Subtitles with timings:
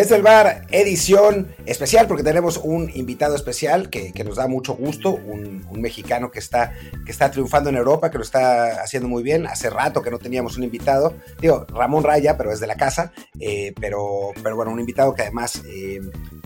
[0.00, 5.10] Desde el bar, edición especial, porque tenemos un invitado especial que, nos da mucho gusto,
[5.10, 6.72] un, mexicano que está,
[7.04, 9.46] que está triunfando en Europa, que lo está haciendo muy bien.
[9.46, 13.12] Hace rato que no teníamos un invitado, digo, Ramón Raya, pero es de la casa,
[13.40, 16.00] eh, pero, pero bueno, un invitado que además, eh,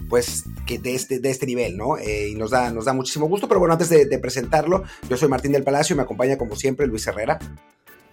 [0.09, 1.97] pues, que de este, de este nivel, ¿no?
[1.97, 5.17] Eh, y nos da, nos da muchísimo gusto, pero bueno, antes de, de presentarlo, yo
[5.17, 7.39] soy Martín del Palacio y me acompaña como siempre Luis Herrera.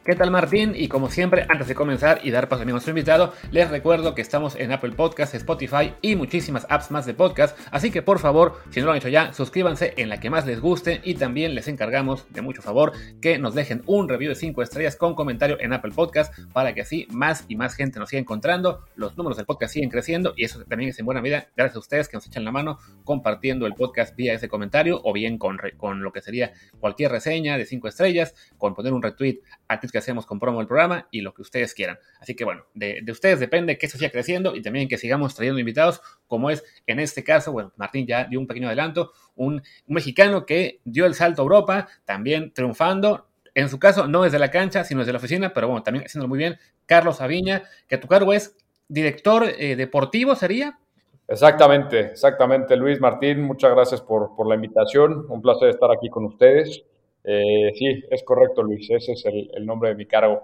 [0.03, 0.73] ¿Qué tal Martín?
[0.75, 4.23] Y como siempre, antes de comenzar y dar paso a nuestro invitado, les recuerdo que
[4.23, 8.57] estamos en Apple Podcasts, Spotify y muchísimas apps más de podcast, así que por favor,
[8.71, 11.53] si no lo han hecho ya, suscríbanse en la que más les guste y también
[11.53, 15.57] les encargamos de mucho favor que nos dejen un review de 5 estrellas con comentario
[15.59, 19.37] en Apple Podcasts para que así más y más gente nos siga encontrando, los números
[19.37, 22.17] del podcast siguen creciendo y eso también es en buena medida gracias a ustedes que
[22.17, 26.11] nos echan la mano compartiendo el podcast vía ese comentario o bien con, con lo
[26.11, 30.39] que sería cualquier reseña de 5 estrellas, con poner un retweet a que hacemos con
[30.39, 31.97] promo el programa y lo que ustedes quieran.
[32.20, 35.59] Así que bueno, de, ustedes depende que esto siga creciendo y también que sigamos trayendo
[35.59, 40.45] invitados, como es en este caso, bueno, Martín ya dio un pequeño adelanto, un, mexicano
[40.45, 44.83] que dio el salto a Europa, también triunfando, en su caso no desde la cancha,
[44.83, 48.33] sino desde la oficina, pero bueno, también haciéndolo muy bien, Carlos Aviña, que tu cargo
[48.33, 48.55] es
[48.87, 50.79] director eh, deportivo, ¿sería?
[51.27, 56.26] Exactamente, exactamente, Luis Martín, muchas gracias por, por la invitación, un placer estar aquí con
[56.26, 56.83] ustedes.
[57.23, 58.89] Eh, sí, es correcto, Luis.
[58.89, 60.43] Ese es el, nombre de mi cargo.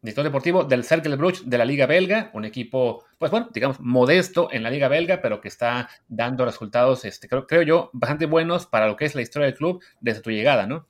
[0.00, 4.48] Director deportivo del Cercle Bruges de la Liga Belga, un equipo, pues bueno, digamos, modesto
[4.52, 8.66] en la Liga Belga, pero que está dando resultados, este, creo, creo yo, bastante buenos
[8.66, 10.86] para lo que es la historia del club desde tu llegada, ¿no?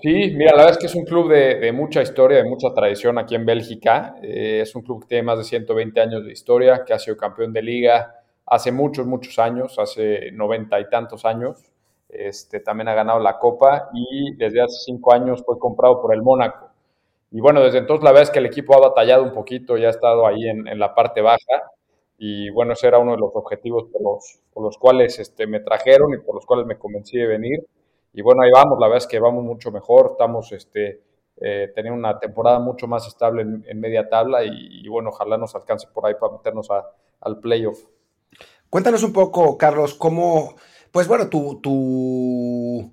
[0.00, 3.18] Sí, mira, la verdad es que es un club de, mucha historia, de mucha tradición
[3.18, 4.14] aquí en Bélgica.
[4.22, 7.16] Eh, es un club que tiene más de 120 años de historia, que ha sido
[7.16, 8.14] campeón de liga
[8.46, 11.67] hace muchos, muchos años, hace noventa y tantos años.
[12.08, 16.22] Este, también ha ganado la Copa y desde hace cinco años fue comprado por el
[16.22, 16.70] Mónaco.
[17.30, 19.88] Y bueno, desde entonces la verdad es que el equipo ha batallado un poquito, ya
[19.88, 21.70] ha estado ahí en, la parte baja.
[22.16, 25.60] Y bueno, ese era uno de los objetivos por los, por los cuales este, me
[25.60, 27.66] trajeron y por los cuales me convencí de venir.
[28.12, 31.02] Y bueno, ahí vamos, la verdad es que vamos mucho mejor, estamos este,
[31.36, 35.86] eh, teniendo una temporada mucho más estable en, media tabla y, bueno, ojalá nos alcance
[35.92, 36.68] por ahí para meternos
[37.20, 37.84] al playoff.
[38.70, 40.56] Cuéntanos un poco, Carlos, cómo,
[40.92, 42.92] pues bueno, tu, tu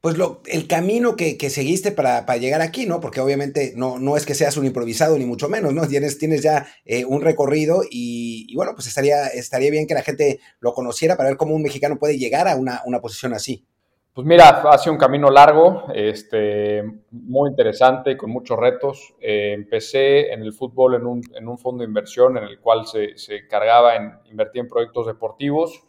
[0.00, 3.00] pues lo, el camino que, seguiste para, llegar aquí, ¿no?
[3.00, 5.86] Porque obviamente no, no es que seas un improvisado, ni mucho menos, ¿no?
[5.86, 10.40] Tienes, tienes ya eh, un recorrido y, bueno, pues estaría, estaría bien que la gente
[10.60, 13.66] lo conociera para ver cómo un mexicano puede llegar a una, posición así.
[14.14, 19.14] Pues mira, ha sido un camino largo, este, muy interesante, con muchos retos.
[19.20, 22.86] Eh, empecé en el fútbol en un, en un, fondo de inversión en el cual
[22.86, 25.84] se, se cargaba en invertir en proyectos deportivos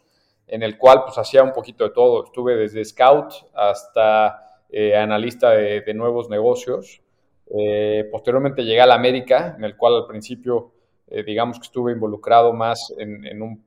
[0.52, 2.24] en el cual pues hacía un poquito de todo.
[2.24, 7.00] Estuve desde scout hasta eh, analista de, nuevos negocios.
[7.46, 10.72] Eh, posteriormente llegué a la América, en el cual al principio
[11.08, 13.64] eh, digamos que estuve involucrado más en, un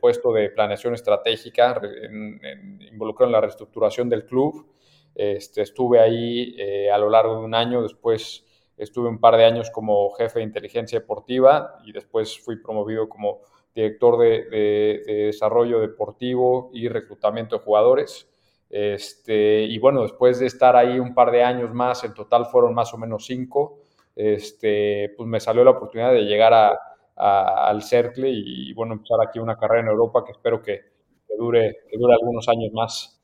[0.00, 1.78] puesto de planeación estratégica,
[2.90, 4.66] involucrado en la reestructuración del club.
[5.14, 6.56] Este, estuve ahí
[6.90, 8.44] a lo largo de un año, después
[8.78, 13.40] estuve un par de años como jefe de inteligencia deportiva y después fui promovido como
[13.74, 18.28] director de, desarrollo deportivo y reclutamiento de jugadores.
[18.68, 22.74] Este, y bueno, después de estar ahí un par de años más, en total fueron
[22.74, 23.80] más o menos cinco,
[24.16, 26.78] este, pues me salió la oportunidad de llegar a,
[27.16, 30.80] al Cercle y, bueno, empezar aquí una carrera en Europa que espero que,
[31.38, 33.21] dure, que dure algunos años más.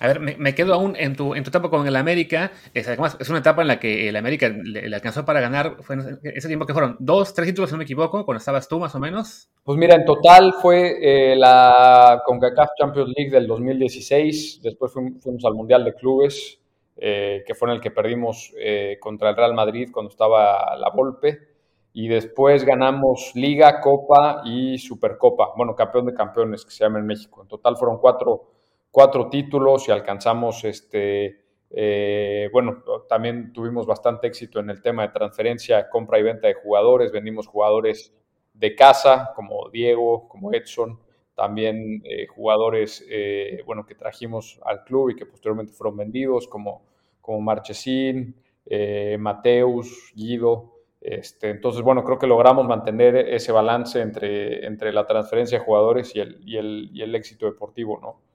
[0.00, 2.52] A ver, me, quedo aún en tu, en tu etapa con el América.
[2.72, 2.88] Es,
[3.28, 5.76] una etapa en la que el América le, alcanzó para ganar.
[6.22, 8.94] Ese tiempo que fueron dos, tres títulos, si no me equivoco, cuando estabas tú más
[8.94, 9.48] o menos.
[9.62, 14.60] Pues mira, en total fue eh, la CONCACAF Champions League del 2016.
[14.62, 16.60] Después fuimos, al Mundial de Clubes,
[16.96, 20.90] eh, que fue en el que perdimos eh, contra el Real Madrid cuando estaba la
[20.90, 21.54] Volpe.
[21.96, 25.52] Y después ganamos Liga, Copa y Supercopa.
[25.56, 27.42] Bueno, campeón de campeones que se llama en México.
[27.42, 28.53] En total fueron cuatro
[28.94, 35.08] cuatro títulos y alcanzamos, este, eh, bueno, también tuvimos bastante éxito en el tema de
[35.08, 38.14] transferencia, compra y venta de jugadores, vendimos jugadores
[38.52, 41.00] de casa como Diego, como Edson,
[41.34, 46.84] también eh, jugadores, eh, bueno, que trajimos al club y que posteriormente fueron vendidos como,
[47.20, 48.36] como Marchesín,
[49.18, 55.58] Mateus, Guido, este, entonces, bueno, creo que logramos mantener ese balance entre, entre la transferencia
[55.58, 58.33] de jugadores y el, y el, y el éxito deportivo, ¿no?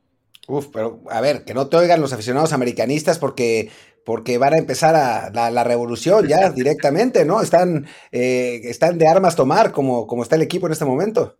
[0.50, 3.70] Uf, pero a ver, que no te oigan los aficionados americanistas porque,
[4.04, 7.40] porque van a empezar a, la, revolución ya directamente, ¿no?
[7.40, 11.36] Están, eh, están de armas tomar como, como está el equipo en este momento.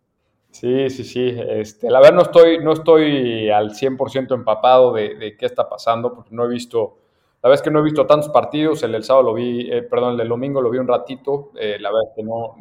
[0.52, 1.36] Sí, sí, sí.
[1.48, 6.32] Este, la verdad no estoy, no estoy al 100% empapado de, qué está pasando porque
[6.32, 6.98] no he visto,
[7.42, 8.80] la verdad es que no he visto tantos partidos.
[8.84, 11.50] El del sábado lo vi, eh, perdón, el del domingo lo vi un ratito.
[11.58, 12.54] Eh, la verdad es que no,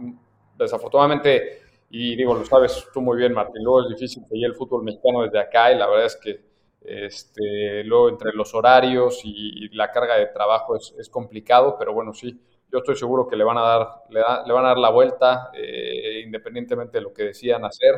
[0.58, 4.84] desafortunadamente y digo, lo sabes tú muy bien, Martín, luego es difícil seguir el fútbol
[4.84, 6.50] mexicano desde acá y la verdad es que
[6.82, 12.40] este, luego entre los horarios y, la carga de trabajo es, complicado, pero bueno, sí,
[12.72, 15.52] yo estoy seguro que le van a dar, le, le van a dar la vuelta,
[15.54, 17.96] eh, independientemente de lo que decidan hacer,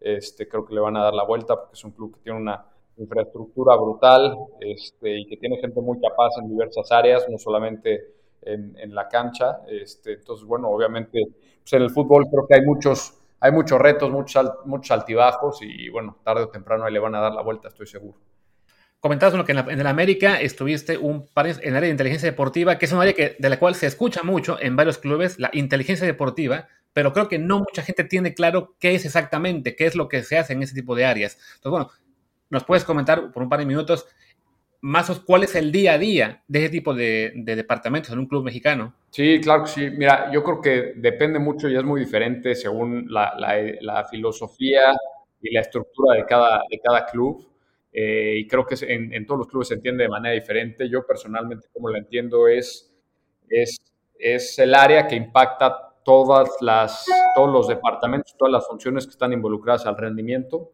[0.00, 2.38] este, creo que le van a dar la vuelta porque es un club que tiene
[2.38, 2.64] una
[2.96, 8.76] infraestructura brutal este, y que tiene gente muy capaz en diversas áreas, no solamente en,
[8.78, 9.60] en la cancha.
[9.68, 11.26] Este, entonces, bueno, obviamente
[11.62, 15.88] pues en el fútbol creo que hay muchos hay muchos retos, muchos, muchos altibajos y
[15.88, 18.18] bueno, tarde o temprano ahí le van a dar la vuelta, estoy seguro.
[19.00, 22.30] Comentabas uno que en, la, el América estuviste un par en el área de inteligencia
[22.30, 25.38] deportiva, que es un área que, de la cual se escucha mucho en varios clubes,
[25.38, 29.84] la inteligencia deportiva, pero creo que no mucha gente tiene claro qué es exactamente, qué
[29.86, 31.36] es lo que se hace en ese tipo de áreas.
[31.56, 31.90] Entonces, bueno,
[32.48, 34.06] nos puedes comentar por un par de minutos
[34.84, 38.44] más cuál es el día a día de ese tipo de, departamentos en un club
[38.44, 38.94] mexicano.
[39.08, 39.90] Sí, claro que sí.
[39.90, 44.94] Mira, yo creo que depende mucho y es muy diferente según la, filosofía
[45.40, 47.48] y la estructura de cada, club.
[47.94, 50.86] Eh, y creo que en, todos los clubes se entiende de manera diferente.
[50.86, 52.94] Yo personalmente, como lo entiendo, es,
[53.48, 53.80] es,
[54.18, 59.32] es el área que impacta todas las, todos los departamentos, todas las funciones que están
[59.32, 60.72] involucradas al rendimiento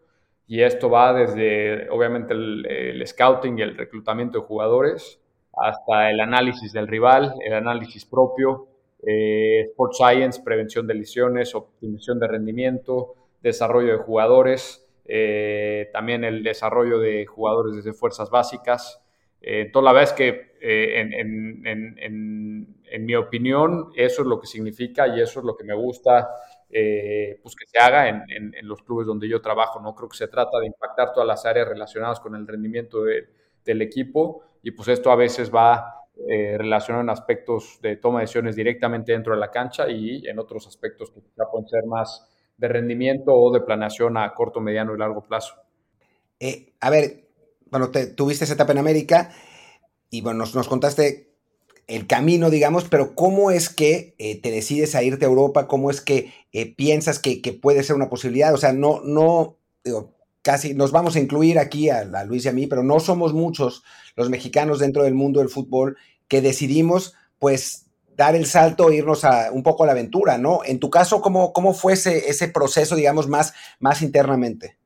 [0.50, 5.22] y esto va desde, obviamente, el, scouting y el reclutamiento de jugadores
[5.56, 8.66] hasta el análisis del rival, el análisis propio,
[9.06, 16.42] eh, Sport Science, prevención de lesiones, optimización de rendimiento, desarrollo de jugadores, eh, también el
[16.42, 19.00] desarrollo de jugadores desde fuerzas básicas.
[19.40, 25.38] Eh, la vez que, en, en, mi opinión, eso es lo que significa y eso
[25.38, 26.28] es lo que me gusta
[26.72, 29.80] eh, pues que se haga en, los clubes donde yo trabajo.
[29.80, 33.82] No creo que se trata de impactar todas las áreas relacionadas con el rendimiento del
[33.82, 38.54] equipo y pues esto a veces va eh, relacionado en aspectos de toma de decisiones
[38.54, 42.68] directamente dentro de la cancha y en otros aspectos que quizá pueden ser más de
[42.68, 45.54] rendimiento o de planeación a corto, mediano y largo plazo.
[46.38, 47.28] Eh, a ver,
[47.70, 49.30] bueno, te, tuviste esa etapa en América
[50.10, 51.29] y bueno, nos contaste
[51.90, 55.66] el camino, digamos, pero ¿cómo es que eh, te decides a irte a Europa?
[55.66, 58.54] ¿Cómo es que eh, piensas que, puede ser una posibilidad?
[58.54, 62.52] O sea, no, no, digo, casi nos vamos a incluir aquí a, Luis y a
[62.52, 63.82] mí, pero no somos muchos
[64.14, 65.96] los mexicanos dentro del mundo del fútbol
[66.28, 70.60] que decidimos, pues, dar el salto e irnos a un poco a la aventura, ¿no?
[70.64, 74.76] En tu caso, ¿cómo, cómo fue ese, ese proceso, digamos, más, más internamente?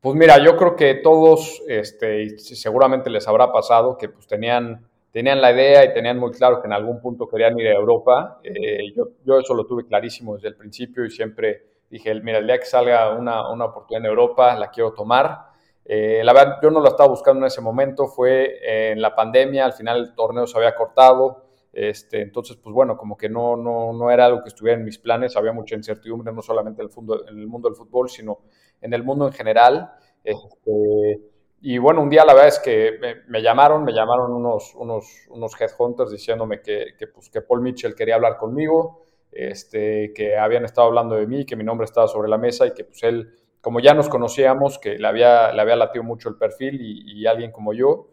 [0.00, 5.40] Pues mira, yo creo que todos, este, seguramente les habrá pasado que pues tenían tenían
[5.40, 8.40] la idea y tenían muy claro que en algún punto querían ir a Europa.
[8.42, 12.46] Eh, yo, yo, eso lo tuve clarísimo desde el principio y siempre dije, mira, el
[12.46, 15.48] día que salga una, una oportunidad en Europa, la quiero tomar.
[15.84, 19.64] Eh, la verdad, yo no lo estaba buscando en ese momento, fue en la pandemia,
[19.64, 23.92] al final el torneo se había cortado, este, entonces, pues bueno, como que no, no,
[23.92, 27.28] no era algo que estuviera en mis planes, había mucha incertidumbre, no solamente en el,
[27.28, 28.40] en el mundo del fútbol, sino
[28.80, 29.92] en el mundo en general.
[30.24, 31.20] Este,
[31.60, 35.60] y bueno, un día la verdad es que me, llamaron, me llamaron unos, unos, unos
[35.60, 41.16] headhunters diciéndome que, pues, que Paul Mitchell quería hablar conmigo, este, que habían estado hablando
[41.16, 43.92] de mí, que mi nombre estaba sobre la mesa y que pues él, como ya
[43.92, 48.08] nos conocíamos, que le había, le había latido mucho el perfil y, alguien como yo,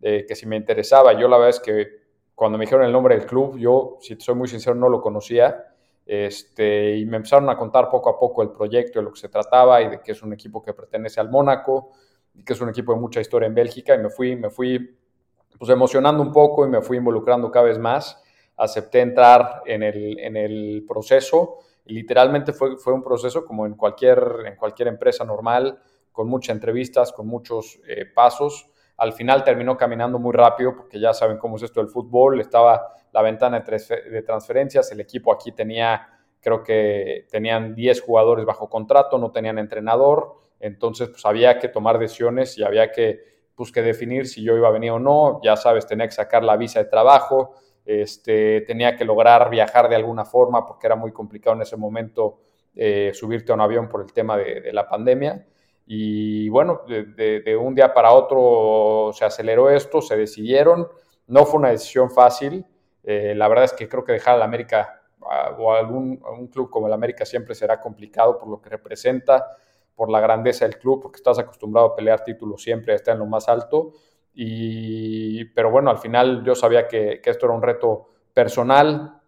[0.00, 3.26] que si me interesaba, yo la verdad es que cuando me dijeron el nombre del
[3.26, 5.72] club, yo, si soy muy sincero, no lo conocía.
[6.04, 9.28] Este, y me empezaron a contar poco a poco el proyecto, de lo que se
[9.28, 11.92] trataba y de que es un equipo que pertenece al Mónaco,
[12.44, 14.96] que es un equipo de mucha historia en Bélgica, y me fui, me fui
[15.58, 18.22] pues, emocionando un poco y me fui involucrando cada vez más.
[18.56, 24.44] Acepté entrar en el, en el proceso literalmente fue, fue un proceso como en cualquier,
[24.46, 25.78] en cualquier empresa normal,
[26.12, 28.68] con muchas entrevistas, con muchos eh, pasos.
[28.96, 32.40] Al final terminó caminando muy rápido porque ya saben cómo es esto del fútbol.
[32.40, 36.08] Estaba la ventana de transferencias, el equipo aquí tenía,
[36.40, 41.98] creo que tenían 10 jugadores bajo contrato, no tenían entrenador entonces, pues había que tomar
[41.98, 43.20] decisiones y había que,
[43.54, 45.40] pues, que definir si yo iba a venir o no.
[45.42, 49.96] Ya sabes, tenía que sacar la visa de trabajo, este, tenía que lograr viajar de
[49.96, 52.40] alguna forma porque era muy complicado en ese momento
[52.74, 55.46] eh, subirte a un avión por el tema de, la pandemia.
[55.86, 60.88] Y bueno, de, un día para otro se aceleró esto, se decidieron.
[61.28, 62.64] No fue una decisión fácil.
[63.04, 65.00] Eh, la verdad es que creo que dejar a la América
[65.58, 69.44] o a algún un club como el América siempre será complicado por lo que representa
[69.96, 73.26] por la grandeza del club, porque estás acostumbrado a pelear títulos siempre, estar en lo
[73.26, 73.94] más alto.
[74.34, 79.20] Y, pero bueno, al final yo sabía que, esto era un reto personal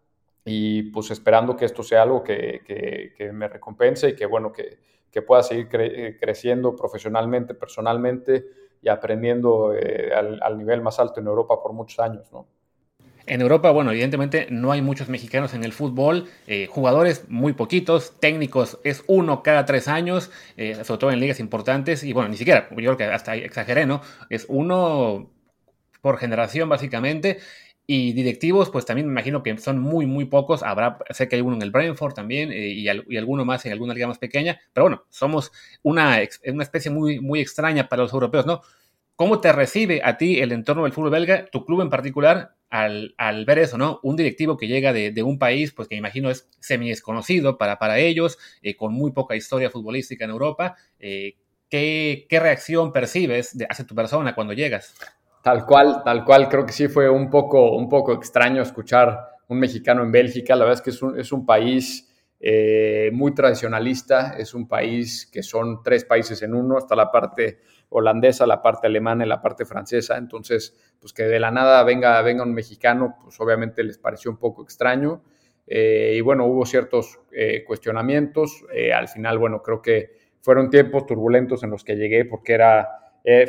[0.44, 4.78] y pues esperando que esto sea algo que, me recompense y que bueno, que,
[5.26, 5.68] pueda seguir
[6.20, 8.46] creciendo profesionalmente, personalmente
[8.80, 12.46] y aprendiendo eh, al, al, nivel más alto en Europa por muchos años, ¿no?
[13.28, 18.18] En Europa, bueno, evidentemente no hay muchos mexicanos en el fútbol, eh, jugadores muy poquitos,
[18.20, 22.38] técnicos es uno cada tres años, eh, sobre todo en ligas importantes, y bueno, ni
[22.38, 24.00] siquiera, yo creo que hasta exageré, ¿no?
[24.30, 25.30] Es uno
[26.00, 27.38] por generación básicamente,
[27.90, 30.62] y directivos, pues también me imagino que son muy, muy pocos.
[30.62, 33.72] Habrá, sé que hay uno en el Brentford también eh, y, y, alguno más en
[33.72, 34.60] alguna liga más pequeña.
[34.74, 36.18] Pero bueno, somos una,
[36.48, 38.60] una especie muy, muy extraña para los europeos, ¿no?
[39.18, 43.16] ¿Cómo te recibe a ti el entorno del fútbol belga, tu club en particular, al,
[43.44, 43.98] ver eso, ¿no?
[44.04, 47.98] Un directivo que llega de, un país, pues que imagino es semi desconocido para, para
[47.98, 50.76] ellos, eh, con muy poca historia futbolística en Europa.
[51.00, 51.34] Eh,
[51.68, 54.94] ¿qué, ¿qué, reacción percibes de, hacia tu persona cuando llegas?
[55.42, 59.58] Tal cual, tal cual, creo que sí fue un poco, un poco extraño escuchar un
[59.58, 60.54] mexicano en Bélgica.
[60.54, 62.08] La verdad es que es un, es un país
[62.38, 67.58] eh, muy tradicionalista, es un país que son tres países en uno, está la parte
[67.90, 70.16] holandesa, la parte alemana y la parte francesa.
[70.16, 74.38] Entonces, pues que de la nada venga, venga un mexicano, pues obviamente les pareció un
[74.38, 75.22] poco extraño.
[75.66, 78.64] Eh, y bueno, hubo ciertos eh, cuestionamientos.
[78.72, 82.88] Eh, al final, bueno, creo que fueron tiempos turbulentos en los que llegué porque era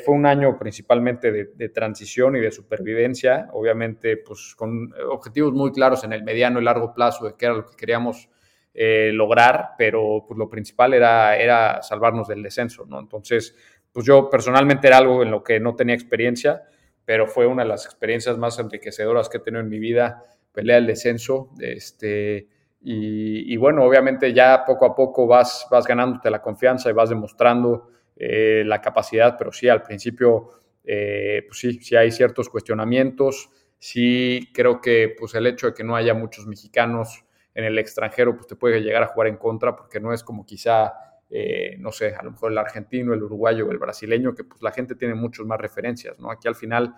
[0.04, 5.72] fue un año principalmente de, de, transición y de supervivencia, obviamente pues con objetivos muy
[5.72, 8.30] claros en el mediano y largo plazo de qué era lo que queríamos
[8.74, 13.00] lograr, pero pues lo principal era, era salvarnos del descenso, ¿no?
[13.00, 13.56] Entonces,
[13.92, 16.64] pues yo personalmente era algo en lo que no tenía experiencia,
[17.06, 20.78] pero fue una de las experiencias más enriquecedoras que he tenido en mi vida, pelea
[20.78, 22.48] el descenso, este...
[22.82, 27.90] Y, bueno, obviamente ya poco a poco vas, vas ganándote la confianza y vas demostrando
[28.16, 30.50] eh, la capacidad, pero sí, al principio,
[30.86, 35.84] eh, pues sí, sí hay ciertos cuestionamientos, sí creo que pues el hecho de que
[35.84, 39.76] no haya muchos mexicanos en el extranjero, pues te puede llegar a jugar en contra,
[39.76, 40.94] porque no es como quizá,
[41.30, 44.72] eh, no sé, a lo mejor el argentino, el uruguayo el brasileño, que pues la
[44.72, 46.32] gente tiene muchas más referencias, ¿no?
[46.32, 46.96] Aquí al final,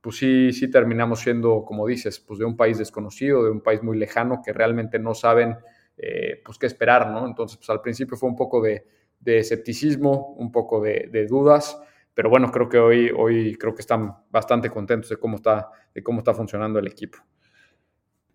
[0.00, 3.82] pues sí, sí terminamos siendo, como dices, pues de un país desconocido, de un país
[3.82, 5.56] muy lejano, que realmente no saben,
[5.96, 7.26] eh, pues qué esperar, ¿no?
[7.26, 8.84] Entonces, pues al principio fue un poco de
[9.22, 11.80] de escepticismo, un poco de, de, dudas,
[12.12, 16.02] pero bueno, creo que hoy, hoy creo que están bastante contentos de cómo está, de
[16.02, 17.18] cómo está funcionando el equipo.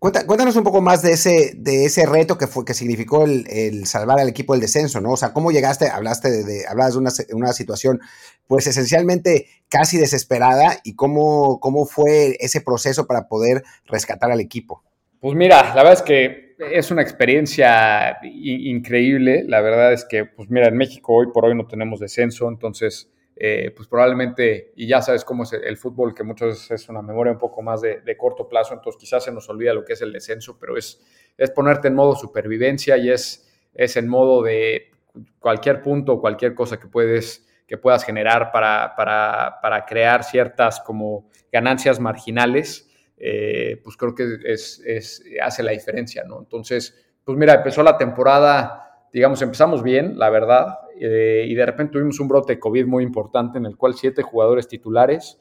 [0.00, 3.84] Cuéntanos un poco más de ese, de ese reto que fue que significó el, el,
[3.86, 5.10] salvar al equipo del descenso, ¿no?
[5.10, 5.88] O sea, ¿cómo llegaste?
[5.88, 8.00] Hablaste de, hablabas de una, una, situación,
[8.46, 14.84] pues esencialmente casi desesperada, y cómo, cómo fue ese proceso para poder rescatar al equipo.
[15.20, 19.44] Pues mira, la verdad es que es una experiencia increíble.
[19.48, 23.10] La verdad es que, pues mira, en México hoy por hoy no tenemos descenso, entonces,
[23.40, 27.02] eh, pues probablemente, y ya sabes cómo es el fútbol, que muchas veces es una
[27.02, 29.92] memoria un poco más de, de, corto plazo, entonces quizás se nos olvida lo que
[29.92, 31.00] es el descenso, pero es,
[31.36, 34.90] es ponerte en modo supervivencia y es, es en modo de
[35.38, 41.28] cualquier punto, cualquier cosa que puedes que puedas generar para, para, para crear ciertas como
[41.52, 42.88] ganancias marginales
[43.20, 46.38] eh, pues creo que es, es, hace la diferencia, ¿no?
[46.38, 51.92] Entonces, pues mira, empezó la temporada, digamos, empezamos bien, la verdad, eh, y de repente
[51.92, 55.38] tuvimos un brote de COVID muy importante en el cual siete jugadores titulares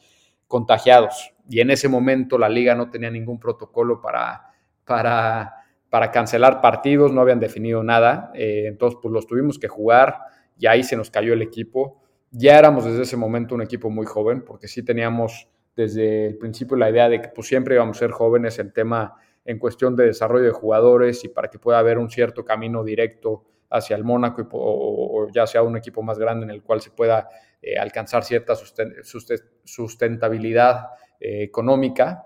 [0.48, 4.52] contagiados, y en ese momento la liga no tenía ningún protocolo para,
[4.86, 5.54] para,
[5.90, 10.20] para cancelar partidos, no habían definido nada, eh, entonces pues los tuvimos que jugar,
[10.60, 12.02] y ahí se nos cayó el equipo.
[12.32, 16.76] Ya éramos desde ese momento un equipo muy joven, porque sí teníamos desde el principio
[16.76, 18.60] la idea de que pues, siempre íbamos a ser jóvenes.
[18.60, 22.44] En tema, en cuestión de desarrollo de jugadores y para que pueda haber un cierto
[22.44, 26.82] camino directo hacia el Mónaco o, ya sea un equipo más grande en el cual
[26.82, 27.30] se pueda
[27.62, 28.54] eh, alcanzar cierta
[29.64, 30.88] sustentabilidad
[31.20, 32.24] eh, económica.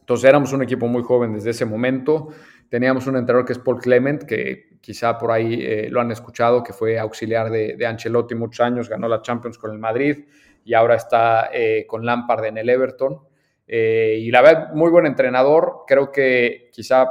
[0.00, 2.28] Entonces éramos un equipo muy joven desde ese momento.
[2.68, 6.62] Teníamos un entrenador que es Paul Clement, que quizá por ahí eh, lo han escuchado,
[6.62, 10.26] que fue auxiliar de, de Ancelotti muchos años, ganó la Champions con el Madrid
[10.64, 11.48] y ahora está
[11.86, 13.20] con Lampard en el Everton.
[13.68, 15.84] Y la verdad, muy buen entrenador.
[15.86, 17.08] Creo que quizá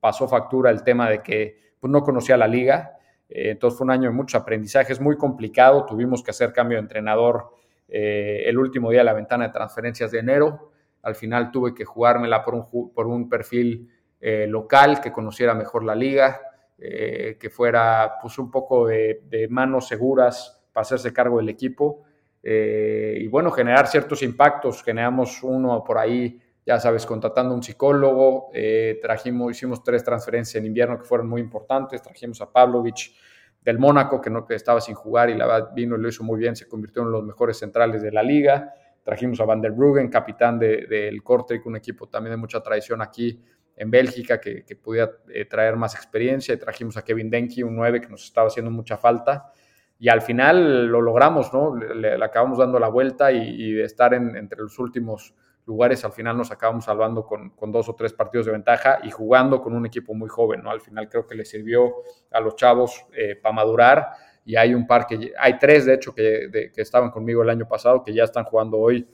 [0.00, 2.96] pasó factura el tema de que pues, no conocía la liga.
[3.28, 5.84] Eh, entonces fue un año de muchos aprendizajes, muy complicado.
[5.84, 7.50] Tuvimos que hacer cambio de entrenador
[7.88, 10.70] eh, el último día de la ventana de transferencias de enero.
[11.02, 15.84] Al final tuve que jugármela por un, por un perfil eh, local que conociera mejor
[15.84, 16.40] la liga,
[16.78, 22.04] que fuera pues, un poco de, de manos seguras para hacerse cargo del equipo.
[22.42, 24.82] Y bueno, generar ciertos impactos.
[24.82, 30.66] Generamos uno por ahí, ya sabes, contratando un psicólogo, eh, trajimos, hicimos tres transferencias en
[30.66, 33.14] invierno que fueron muy importantes, trajimos a Pavlovich
[33.62, 36.24] del Mónaco, que no que estaba sin jugar y la verdad vino y lo hizo
[36.24, 38.72] muy bien, se convirtió en los mejores centrales de la liga.
[39.02, 43.02] Trajimos a Van der Bruggen, capitán del de, Kortrijk, un equipo también de mucha tradición
[43.02, 43.42] aquí
[43.76, 46.54] en Bélgica, que, que pudiera eh, traer más experiencia.
[46.54, 49.52] Y trajimos a Kevin Denke, un 9 que nos estaba haciendo mucha falta
[49.98, 51.76] y al final lo logramos, ¿no?
[51.76, 55.34] Le, acabamos dando la vuelta y, de estar en, entre los últimos,
[55.66, 59.62] lugares, al final nos acabamos salvando con, dos o tres partidos de ventaja y jugando
[59.62, 60.70] con un equipo muy joven, ¿no?
[60.70, 61.94] Al final creo que le sirvió
[62.30, 64.08] a los chavos eh, para madurar
[64.44, 67.66] y hay un par que, hay tres de hecho que, que, estaban conmigo el año
[67.66, 69.08] pasado que ya están jugando hoy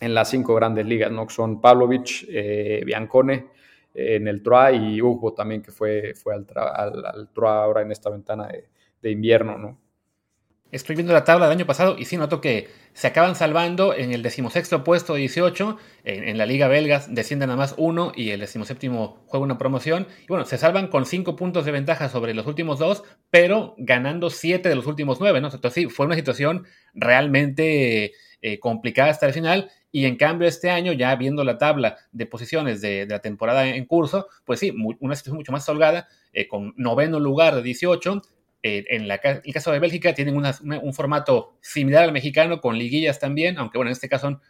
[0.00, 1.28] en las cinco grandes ligas, ¿no?
[1.28, 3.50] Son Pavlovich, eh, Biancone
[3.94, 7.92] eh, en el TROA y Hugo también que fue, fue al, al, TROA ahora en
[7.92, 8.68] esta ventana de,
[9.02, 9.78] de invierno, ¿no?
[10.70, 14.12] Estoy viendo la tabla del año pasado y sí noto que se acaban salvando en
[14.12, 15.78] el decimosexto puesto 18.
[16.04, 20.06] En, la Liga Belga descienden a más uno y el decimoséptimo juega una promoción.
[20.24, 24.28] Y bueno, se salvan con cinco puntos de ventaja sobre los últimos dos, pero ganando
[24.28, 25.46] siete de los últimos nueve, ¿no?
[25.46, 29.70] Entonces sí, fue una situación realmente eh, complicada hasta el final.
[29.90, 33.86] Y en cambio, este año, ya viendo la tabla de posiciones de, la temporada en
[33.86, 34.70] curso, pues sí,
[35.00, 38.20] una situación mucho más holgada, eh, con noveno lugar de 18
[38.62, 43.58] eh, en el caso de Bélgica tienen un formato similar al mexicano, con liguillas también,
[43.58, 44.40] aunque bueno, en este caso son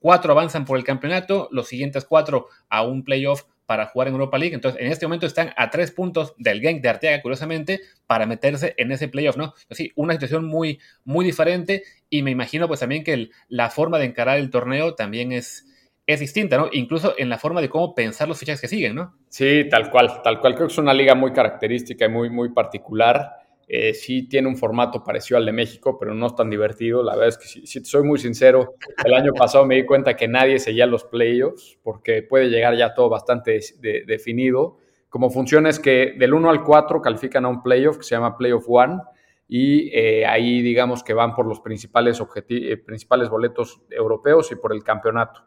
[0.00, 4.38] cuatro avanzan por el campeonato, los siguientes cuatro a un playoff para jugar en Europa
[4.38, 4.54] League.
[4.54, 8.74] Entonces, en este momento están a tres puntos del Genk de Arteaga, curiosamente, para meterse
[8.76, 9.54] en ese playoff, ¿no?
[9.70, 14.06] Sí, una situación muy, muy diferente y me imagino pues también que la forma de
[14.06, 15.66] encarar el torneo también es,
[16.06, 16.68] es distinta, ¿no?
[16.72, 19.16] Incluso en la forma de cómo pensar los fichajes que siguen, ¿no?
[19.28, 20.54] Sí, tal cual, tal cual.
[20.54, 23.45] Creo que es una liga muy característica y muy, muy particular.
[23.68, 27.02] Eh, sí tiene un formato parecido al de México, pero no es tan divertido.
[27.02, 30.28] La verdad es que, si, soy muy sincero, el año pasado me di cuenta que
[30.28, 33.60] nadie seguía los playoffs porque puede llegar ya todo bastante
[34.06, 34.78] definido.
[35.08, 38.36] Como funciona es que del 1 al 4 califican a un playoff que se llama
[38.36, 39.00] Playoff One
[39.48, 44.72] y eh, ahí digamos que van por los principales, eh, principales boletos europeos y por
[44.72, 45.44] el campeonato.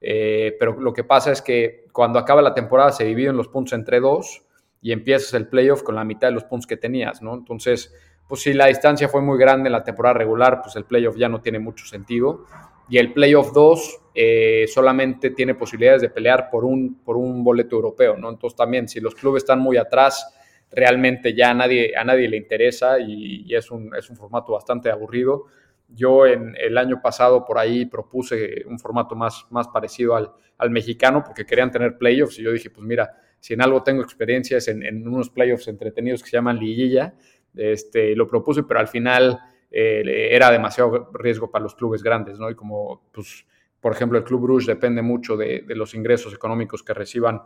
[0.00, 4.00] pero lo que pasa es que cuando acaba la temporada se dividen los puntos entre
[4.00, 4.44] dos
[4.82, 7.34] y empiezas el playoff con la mitad de los puntos que tenías, ¿no?
[7.34, 7.94] Entonces,
[8.28, 11.28] pues si la distancia fue muy grande en la temporada regular, pues el playoff ya
[11.28, 12.46] no tiene mucho sentido.
[12.88, 17.76] Y el playoff 2 eh, solamente tiene posibilidades de pelear por un, por un boleto
[17.76, 18.28] europeo, ¿no?
[18.28, 20.34] Entonces también, si los clubes están muy atrás,
[20.70, 24.90] realmente ya a nadie, a nadie le interesa y, es, un, es un formato bastante
[24.90, 25.44] aburrido.
[25.88, 30.70] Yo en el año pasado por ahí propuse un formato más, más parecido al, al
[30.70, 34.68] mexicano porque querían tener playoffs y yo dije, pues mira, si en algo tengo experiencias
[34.68, 37.14] en, en unos playoffs entretenidos que se llaman liguilla,
[37.56, 39.36] este, lo propuse, pero al final
[39.68, 42.48] eh, era demasiado riesgo para los clubes grandes, ¿no?
[42.48, 43.44] Y como, pues,
[43.80, 47.42] por ejemplo, el Club Rouge depende mucho de, los ingresos económicos que reciban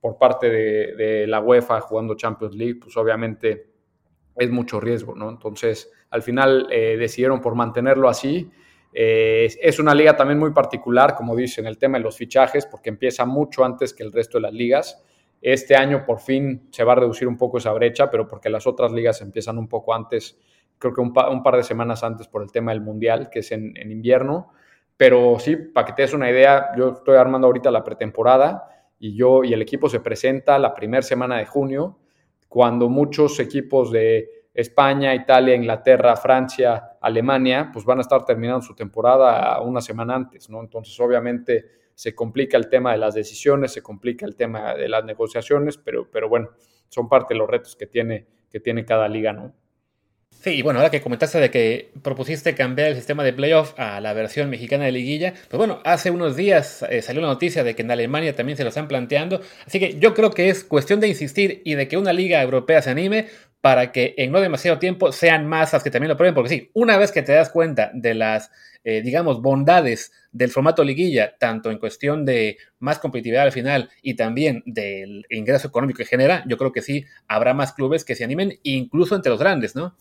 [0.00, 3.72] por parte de, de, la UEFA jugando Champions League, pues obviamente
[4.36, 5.28] es mucho riesgo, ¿no?
[5.30, 8.48] Entonces, al final eh, decidieron por mantenerlo así.
[8.92, 12.90] Eh, es una liga también muy particular, como dicen, el tema de los fichajes, porque
[12.90, 15.02] empieza mucho antes que el resto de las ligas.
[15.40, 18.66] Este año por fin se va a reducir un poco esa brecha, pero porque las
[18.66, 20.38] otras ligas empiezan un poco antes,
[20.78, 23.74] creo que un, par de semanas antes por el tema del Mundial, que es en,
[23.90, 24.52] invierno.
[24.96, 29.16] Pero sí, para que te des una idea, yo estoy armando ahorita la pretemporada y
[29.16, 31.98] yo y el equipo se presenta la primera semana de junio,
[32.48, 38.74] cuando muchos equipos de España, Italia, Inglaterra, Francia, Alemania, pues van a estar terminando su
[38.74, 40.60] temporada una semana antes, ¿no?
[40.60, 45.04] Entonces, obviamente, se complica el tema de las decisiones, se complica el tema de las
[45.04, 46.50] negociaciones, pero, pero bueno,
[46.88, 49.54] son parte de los retos que tiene, que tiene cada liga, ¿no?
[50.42, 54.00] Sí, y bueno, ahora que comentaste de que propusiste cambiar el sistema de playoff a
[54.00, 57.74] la versión mexicana de liguilla, pues bueno, hace unos días eh, salió la noticia de
[57.74, 60.98] que en Alemania también se lo están planteando, así que yo creo que es cuestión
[60.98, 63.26] de insistir y de que una liga europea se anime
[63.60, 66.96] para que en no demasiado tiempo sean masas que también lo prueben, porque sí, una
[66.96, 68.50] vez que te das cuenta de las,
[68.84, 74.14] eh, digamos, bondades del formato liguilla, tanto en cuestión de más competitividad al final y
[74.14, 78.24] también del ingreso económico que genera, yo creo que sí habrá más clubes que se
[78.24, 79.96] animen, incluso entre los grandes, ¿no?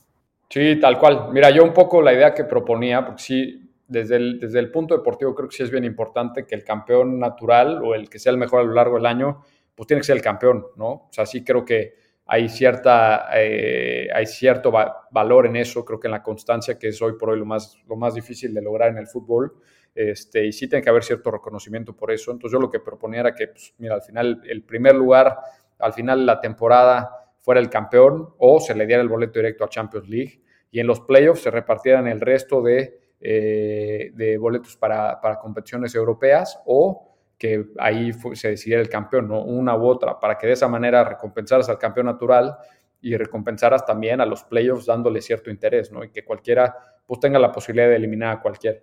[0.50, 1.30] Sí, tal cual.
[1.32, 4.96] Mira, yo un poco la idea que proponía, porque sí, desde el, desde el punto
[4.96, 8.32] deportivo creo que sí es bien importante que el campeón natural o el que sea
[8.32, 9.44] el mejor a lo largo del año,
[9.76, 10.88] pues tiene que ser el campeón, ¿no?
[10.88, 11.96] O sea, sí creo que
[12.32, 14.72] hay, cierta, eh, hay cierto
[15.10, 17.76] valor en eso, creo que en la constancia, que es hoy por hoy lo más,
[17.88, 19.56] lo más difícil de lograr en el fútbol,
[19.96, 22.32] este, y sí tiene que haber cierto reconocimiento por eso.
[22.32, 25.40] Entonces yo lo que proponía era que, pues, mira, al final el primer lugar,
[25.80, 29.64] al final de la temporada fuera el campeón o se le diera el boleto directo
[29.64, 34.78] a Champions League y en los playoffs se repartieran el resto de, eh, de boletos
[34.78, 37.09] para, para competiciones europeas o
[37.40, 39.42] que ahí se decidiera el campeón, ¿no?
[39.42, 42.58] una u otra, para que de esa manera recompensaras al campeón natural
[43.02, 46.04] y recompensaras también a los playoffs dándole cierto interés, ¿no?
[46.04, 46.76] Y que cualquiera
[47.08, 48.80] pues tenga la posibilidad de eliminar a cualquiera.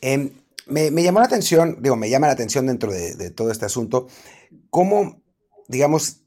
[0.00, 0.30] Em,
[0.66, 4.08] me, llamó la atención, digo, me llama la atención dentro de, todo este asunto,
[4.68, 5.22] cómo,
[5.68, 6.24] digamos,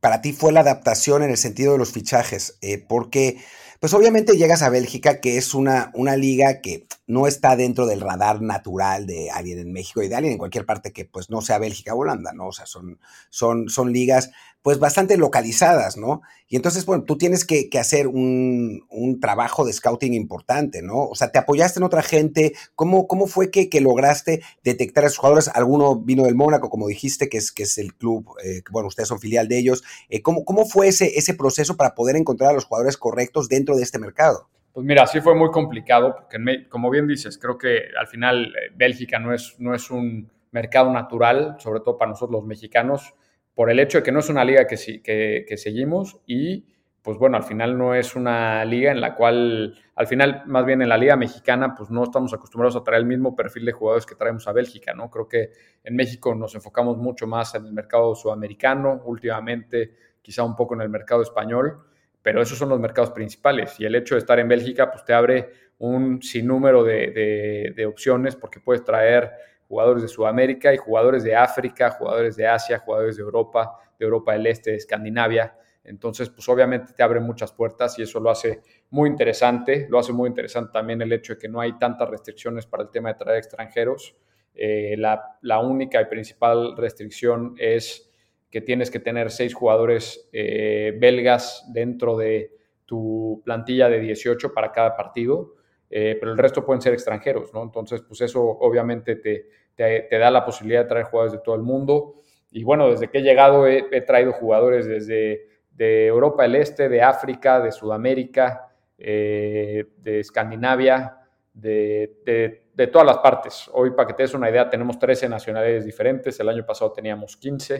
[0.00, 3.38] para ti fue la adaptación en el sentido de los fichajes, eh, porque,
[3.82, 8.00] pues obviamente llegas a Bélgica, que es una, una liga que no está dentro del
[8.00, 11.40] radar natural de alguien en México y de alguien en cualquier parte que pues no
[11.40, 12.46] sea Bélgica o Holanda, ¿no?
[12.46, 14.30] O sea, son, son, son ligas
[14.62, 16.22] pues bastante localizadas, ¿no?
[16.48, 18.82] Y entonces, bueno, tú tienes que, hacer un,
[19.20, 21.06] trabajo de scouting importante, ¿no?
[21.06, 25.18] O sea, te apoyaste en otra gente, ¿cómo, cómo fue que, lograste detectar a esos
[25.18, 25.48] jugadores?
[25.48, 29.08] Alguno vino del Mónaco, como dijiste, que es, que es el club, eh, bueno, ustedes
[29.08, 29.82] son filial de ellos.
[30.08, 33.76] Eh, ¿cómo, ¿Cómo fue ese, ese proceso para poder encontrar a los jugadores correctos dentro
[33.76, 34.48] de este mercado?
[34.72, 38.72] Pues mira, sí fue muy complicado, porque como bien dices, creo que al final eh,
[38.74, 43.14] Bélgica no es, no es un mercado natural, sobre todo para nosotros los mexicanos,
[43.54, 46.66] por el hecho de que no es una liga que, que, que seguimos y
[47.02, 50.82] pues bueno, al final no es una liga en la cual, al final, más bien
[50.82, 54.06] en la liga mexicana, pues no estamos acostumbrados a traer el mismo perfil de jugadores
[54.06, 55.10] que traemos a Bélgica, ¿no?
[55.10, 55.50] Creo que
[55.82, 60.82] en México nos enfocamos mucho más en el mercado sudamericano, últimamente quizá un poco en
[60.82, 61.76] el mercado español,
[62.22, 65.12] pero esos son los mercados principales y el hecho de estar en Bélgica pues te
[65.12, 69.32] abre un sinnúmero de, de, opciones porque puedes traer
[69.72, 74.34] jugadores de Sudamérica y jugadores de África, jugadores de Asia, jugadores de Europa, de Europa
[74.34, 75.56] del Este, de Escandinavia.
[75.82, 79.86] Entonces, pues obviamente te abre muchas puertas y eso lo hace muy interesante.
[79.88, 82.90] Lo hace muy interesante también el hecho de que no hay tantas restricciones para el
[82.90, 84.14] tema de traer extranjeros.
[84.54, 88.12] Eh, la, la única y principal restricción es
[88.50, 92.54] que tienes que tener seis jugadores eh, belgas dentro de
[92.84, 95.54] tu plantilla de 18 para cada partido,
[95.94, 97.62] eh, pero el resto pueden ser extranjeros, ¿no?
[97.62, 101.62] Entonces, pues eso obviamente te, te, da la posibilidad de traer jugadores de todo el
[101.62, 102.14] mundo.
[102.50, 107.02] Y bueno, desde que he llegado he, traído jugadores desde de Europa del Este, de
[107.02, 111.16] África, de Sudamérica, eh, de Escandinavia,
[111.54, 113.70] de, de, todas las partes.
[113.72, 117.36] Hoy, para que te des una idea, tenemos 13 nacionalidades diferentes, el año pasado teníamos
[117.36, 117.74] 15.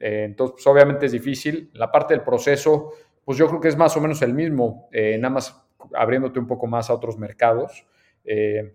[0.00, 1.70] Eh, entonces, pues, obviamente es difícil.
[1.74, 2.92] La parte del proceso,
[3.24, 5.64] pues yo creo que es más o menos el mismo, eh, nada más
[5.94, 7.86] abriéndote un poco más a otros mercados.
[8.24, 8.74] Eh,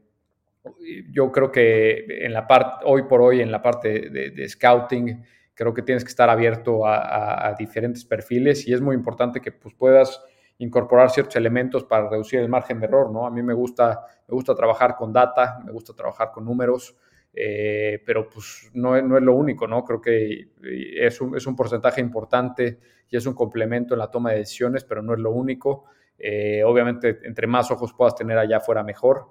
[1.12, 5.73] yo creo que en la parte, hoy por hoy, en la parte de, scouting, creo
[5.73, 10.21] que tienes que estar abierto a, diferentes perfiles y es muy importante que pues, puedas
[10.60, 13.25] incorporar ciertos elementos para reducir el margen de error, ¿no?
[13.25, 16.95] A mí me gusta, me gusta trabajar con data, me gusta trabajar con números,
[17.34, 19.84] eh, pero pues no, no, es lo único, ¿no?
[19.84, 24.32] Creo que es un, es un, porcentaje importante y es un complemento en la toma
[24.32, 25.86] de decisiones, pero no es lo único.
[26.17, 29.27] Eh, obviamente, entre más ojos puedas tener allá afuera, mejor.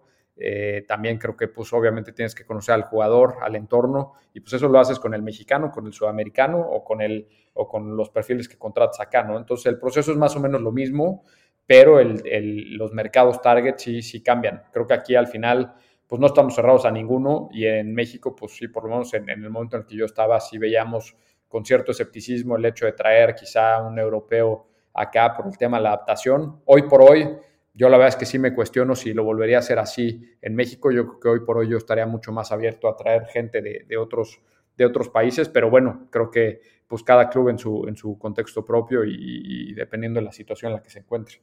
[0.87, 4.68] También creo que pues obviamente tienes que conocer al jugador, al entorno, y pues eso
[4.68, 8.49] lo haces con el mexicano, con el sudamericano o con, el, o con los perfiles
[8.49, 9.38] que contratas acá, ¿no?
[9.38, 11.25] Entonces el proceso es más o menos lo mismo,
[11.66, 14.62] pero el, los mercados target sí, sí cambian.
[14.72, 15.75] Creo que aquí al final
[16.07, 19.29] pues no estamos cerrados a ninguno y en México, pues sí, por lo menos en,
[19.29, 21.16] el momento en el que yo estaba, sí veíamos
[21.49, 25.85] con cierto escepticismo el hecho de traer quizá un europeo acá por el tema de
[25.85, 26.61] la adaptación.
[26.66, 27.29] Hoy por hoy,
[27.77, 30.57] yo la verdad es que sí me cuestiono si lo volvería a hacer así en
[30.57, 30.91] México.
[30.91, 33.97] Yo creo que hoy por hoy yo estaría mucho más abierto a traer gente de,
[33.97, 34.41] otros,
[34.77, 38.65] de otros países, pero bueno, creo que pues cada club en su, en su contexto
[38.65, 41.41] propio y dependiendo de la situación en la que se encuentre.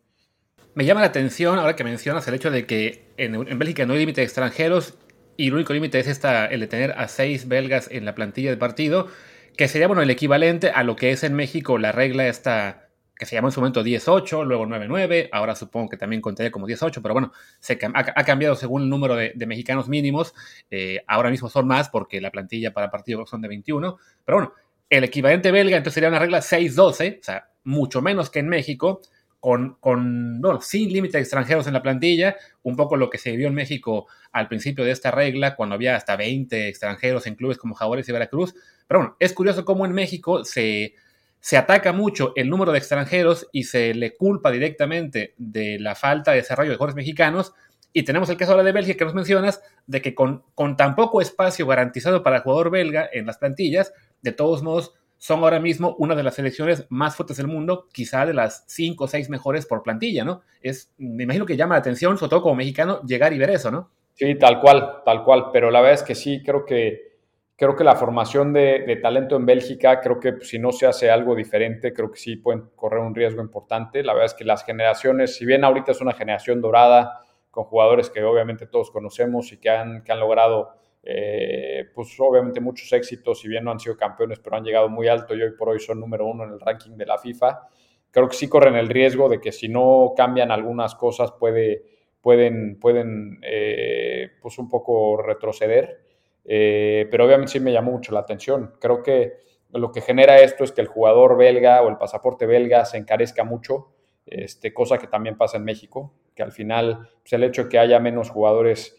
[0.76, 4.00] Me llama la atención ahora que mencionas el hecho de que en, Bélgica no hay
[4.00, 4.98] límite de extranjeros
[5.38, 8.50] y el único límite es esta, el de tener a seis belgas en la plantilla
[8.50, 9.08] de partido,
[9.56, 12.83] que sería bueno, el equivalente a lo que es en México la regla esta
[13.24, 16.68] que se llamó en su momento 18, luego 9-9, ahora supongo que también contaría como
[16.68, 20.34] 18, pero bueno, se, ha, cambiado según el número de, mexicanos mínimos,
[20.70, 24.54] eh, ahora mismo son más porque la plantilla para partido son de 21, pero bueno,
[24.90, 29.02] el equivalente belga entonces sería una regla 6-12, o sea, mucho menos que en México,
[29.40, 33.48] con, con sin límite de extranjeros en la plantilla, un poco lo que se vio
[33.48, 37.76] en México al principio de esta regla, cuando había hasta 20 extranjeros en clubes como
[37.76, 38.54] Jaguares y Veracruz.
[38.88, 40.96] Pero bueno, es curioso cómo en México se,
[41.44, 46.32] se ataca mucho el número de extranjeros y se le culpa directamente de la falta
[46.32, 47.54] de desarrollo de jugadores mexicanos.
[47.92, 50.96] Y tenemos el caso ahora de Bélgica que nos mencionas, de que con, con tan
[50.96, 55.60] poco espacio garantizado para el jugador belga en las plantillas, de todos modos son ahora
[55.60, 59.30] mismo una de las selecciones más fuertes del mundo, quizá de las cinco o seis
[59.30, 60.44] mejores por plantilla, ¿no?
[60.62, 63.70] Es, me imagino que llama la atención, sobre todo como mexicano, llegar y ver eso,
[63.70, 63.92] ¿no?
[64.14, 67.13] Sí, tal cual, tal cual, pero la verdad es que sí, creo que,
[67.56, 71.36] creo que la formación de, talento en Bélgica, creo que si no se hace algo
[71.36, 74.04] diferente, creo que sí pueden correr un riesgo importante.
[74.04, 78.10] La verdad es que las generaciones, si bien ahorita es una generación dorada, con jugadores
[78.10, 80.74] que obviamente todos conocemos y que han, que han logrado
[81.06, 85.08] eh, pues obviamente muchos éxitos, si bien no han sido campeones, pero han llegado muy
[85.08, 87.68] alto y hoy por hoy son número uno en el ranking de la FIFA.
[88.10, 91.84] Creo que sí corren el riesgo de que si no cambian algunas cosas puede,
[92.22, 96.03] pueden, pueden eh, pues un poco retroceder.
[96.46, 98.74] Eh, pero obviamente sí me llamó mucho la atención.
[98.80, 99.34] Creo que
[99.72, 103.44] lo que genera esto es que el jugador belga o el pasaporte belga se encarezca
[103.44, 103.90] mucho,
[104.26, 107.80] este, cosa que también pasa en México, que al final pues el hecho de que
[107.80, 108.98] haya menos jugadores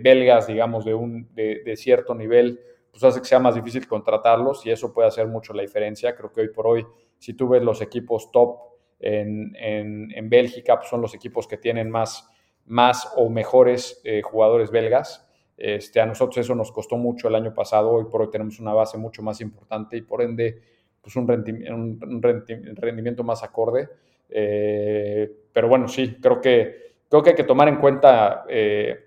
[0.00, 4.70] belgas, digamos, de, un, de, cierto nivel, pues hace que sea más difícil contratarlos y
[4.70, 6.14] eso puede hacer mucho la diferencia.
[6.14, 6.84] Creo que hoy por hoy,
[7.18, 8.58] si tú ves los equipos top
[9.02, 12.28] en, en, Bélgica, pues son los equipos que tienen más,
[12.66, 15.28] más o mejores jugadores belgas.
[15.56, 18.72] Este, a nosotros eso nos costó mucho el año pasado, hoy por hoy tenemos una
[18.72, 20.60] base mucho más importante y por ende
[21.00, 23.88] pues un, rendimiento, más acorde.
[24.30, 28.98] Eh, pero bueno, sí, creo que, creo que hay que tomar en cuenta eh,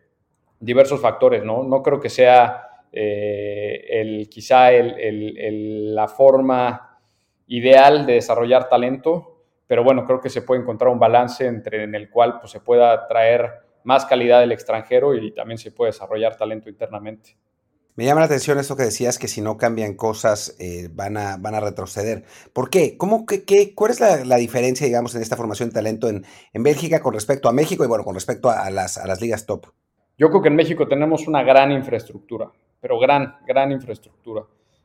[0.59, 1.81] diversos factores, ¿no?
[1.81, 6.99] Creo que sea eh, el, quizá la forma
[7.47, 9.34] ideal de desarrollar talento,
[9.67, 12.59] pero bueno, creo que se puede encontrar un balance entre, en el cual pues, se
[12.59, 13.51] pueda traer
[13.83, 17.37] más calidad del extranjero y también se puede desarrollar talento internamente.
[17.95, 21.37] Me llama la atención eso que decías, que si no cambian cosas eh, van, a,
[21.37, 22.25] van a retroceder.
[22.51, 22.97] ¿Por qué?
[22.97, 26.63] ¿Cómo que, qué, ¿Cuál es la, diferencia, digamos, en esta formación de talento en, en,
[26.63, 29.67] Bélgica con respecto a México y, bueno, con respecto a las, a las ligas top?
[30.17, 32.51] Yo creo que en México tenemos una gran infraestructura,
[32.81, 34.43] pero gran, gran infraestructura.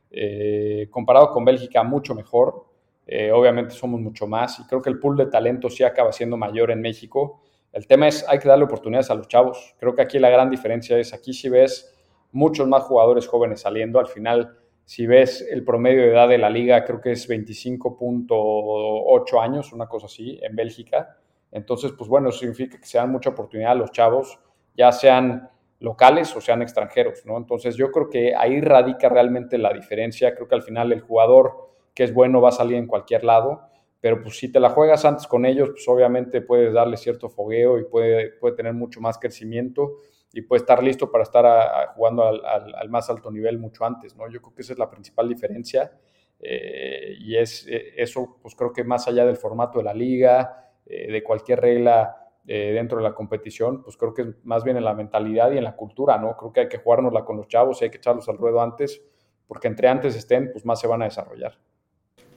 [0.09, 2.65] Eh, comparado con Bélgica, mucho mejor.
[3.13, 6.37] Eh, obviamente somos mucho más y creo que el pool de talento sí acaba siendo
[6.37, 9.75] mayor en México el tema es, hay que darle oportunidades a los chavos.
[9.79, 11.95] Creo que aquí la gran diferencia es, aquí si ves
[12.31, 16.49] muchos más jugadores jóvenes saliendo, al final, si ves el promedio de edad de la
[16.49, 21.17] liga, creo que es 25.8 años, una cosa así, en Bélgica.
[21.51, 24.37] Entonces, pues bueno, significa que se dan mucha oportunidad a los chavos,
[24.75, 27.37] ya sean locales o sean extranjeros, ¿no?
[27.37, 30.35] Entonces, yo creo que ahí radica realmente la diferencia.
[30.35, 33.71] Creo que al final el jugador que es bueno va a salir en cualquier lado
[34.01, 37.77] pero pues si te la juegas antes con ellos, pues obviamente puedes darle cierto fogueo
[37.77, 39.99] y puede, puede tener mucho más crecimiento
[40.33, 44.27] y puede estar listo para estar jugando al, más alto nivel mucho antes, ¿no?
[44.27, 45.91] Yo creo que esa es la principal diferencia
[46.39, 50.71] eh, y es eh, eso, pues creo que más allá del formato de la liga,
[50.85, 54.83] eh, de cualquier regla dentro de la competición, pues creo que es más bien en
[54.83, 56.35] la mentalidad y en la cultura, ¿no?
[56.35, 58.99] Creo que hay que jugárnosla con los chavos y hay que echarlos al ruedo antes,
[59.45, 61.59] porque entre antes estén, pues más se van a desarrollar.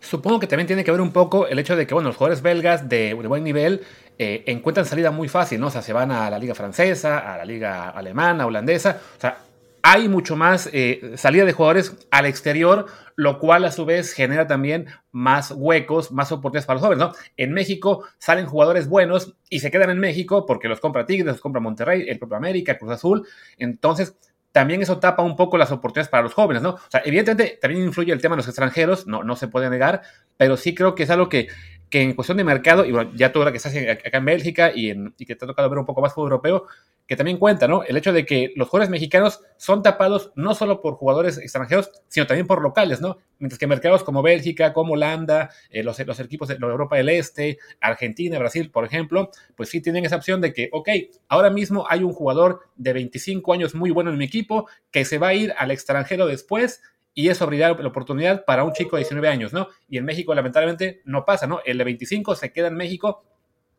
[0.05, 2.43] Supongo que también tiene que ver un poco el hecho de que, bueno, los jugadores
[2.43, 3.83] belgas de, buen nivel
[4.19, 5.69] eh, encuentran salida muy fácil, ¿no?
[5.69, 9.01] O sea, se van a la liga francesa, a la liga alemana, holandesa.
[9.17, 9.39] O sea,
[9.83, 12.87] hay mucho más eh, salida de jugadores al exterior,
[13.17, 17.13] lo cual a su vez genera también más huecos, más oportunidades para los jóvenes, ¿no?
[17.37, 21.41] En México salen jugadores buenos y se quedan en México porque los compra Tigres, los
[21.41, 23.27] compra Monterrey, el propio América, Cruz Azul.
[23.59, 24.17] Entonces,
[24.55, 26.71] también eso tapa un poco las oportunidades para los jóvenes, ¿no?
[26.75, 30.03] O sea, evidentemente también influye el tema de los extranjeros, no, no se puede negar,
[30.37, 31.49] pero sí creo que es algo que,
[31.91, 34.71] que en cuestión de mercado, y bueno, ya tú ahora que estás acá en Bélgica
[34.73, 36.69] y, en, y que te ha tocado ver un poco más fútbol europeo,
[37.07, 37.83] que también cuenta, ¿no?
[37.85, 42.27] El hecho de que los jugadores mexicanos son tapados no solo por jugadores extranjeros, sino
[42.27, 43.19] también por locales, ¿no?
[43.39, 48.39] Mientras que mercados como Bélgica, como Holanda, eh, los, equipos de Europa del Este, Argentina,
[48.39, 50.89] Brasil, por ejemplo, pues sí tienen esa opción de que, ok,
[51.29, 55.19] ahora mismo hay un jugador de 25 años muy bueno en mi equipo que se
[55.19, 56.81] va a ir al extranjero después
[57.13, 59.69] y eso abrirá la oportunidad para un chico de 19 años, ¿no?
[59.89, 61.61] Y en México lamentablemente no pasa, ¿no?
[61.65, 63.25] El de 25 se queda en México,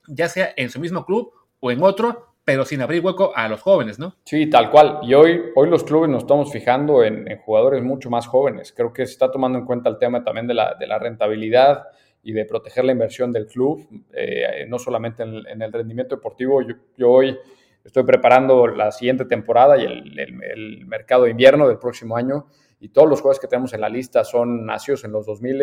[0.08, 3.60] ya sea en su mismo club o en otro, pero sin abrir hueco a los
[3.60, 4.16] jóvenes, ¿no?
[4.24, 5.00] Sí, tal cual.
[5.02, 8.72] Y hoy, hoy los clubes nos estamos fijando en, jugadores mucho más jóvenes.
[8.72, 11.88] Creo que se está tomando en cuenta el tema también de la, de la rentabilidad
[12.22, 16.62] y de proteger la inversión del club, eh, no solamente en el, rendimiento deportivo.
[16.96, 17.36] Yo, hoy
[17.84, 22.46] estoy preparando la siguiente temporada y el, el, mercado de invierno del próximo año
[22.80, 25.62] y todos los jugadores que tenemos en la lista son nacidos en los 2000,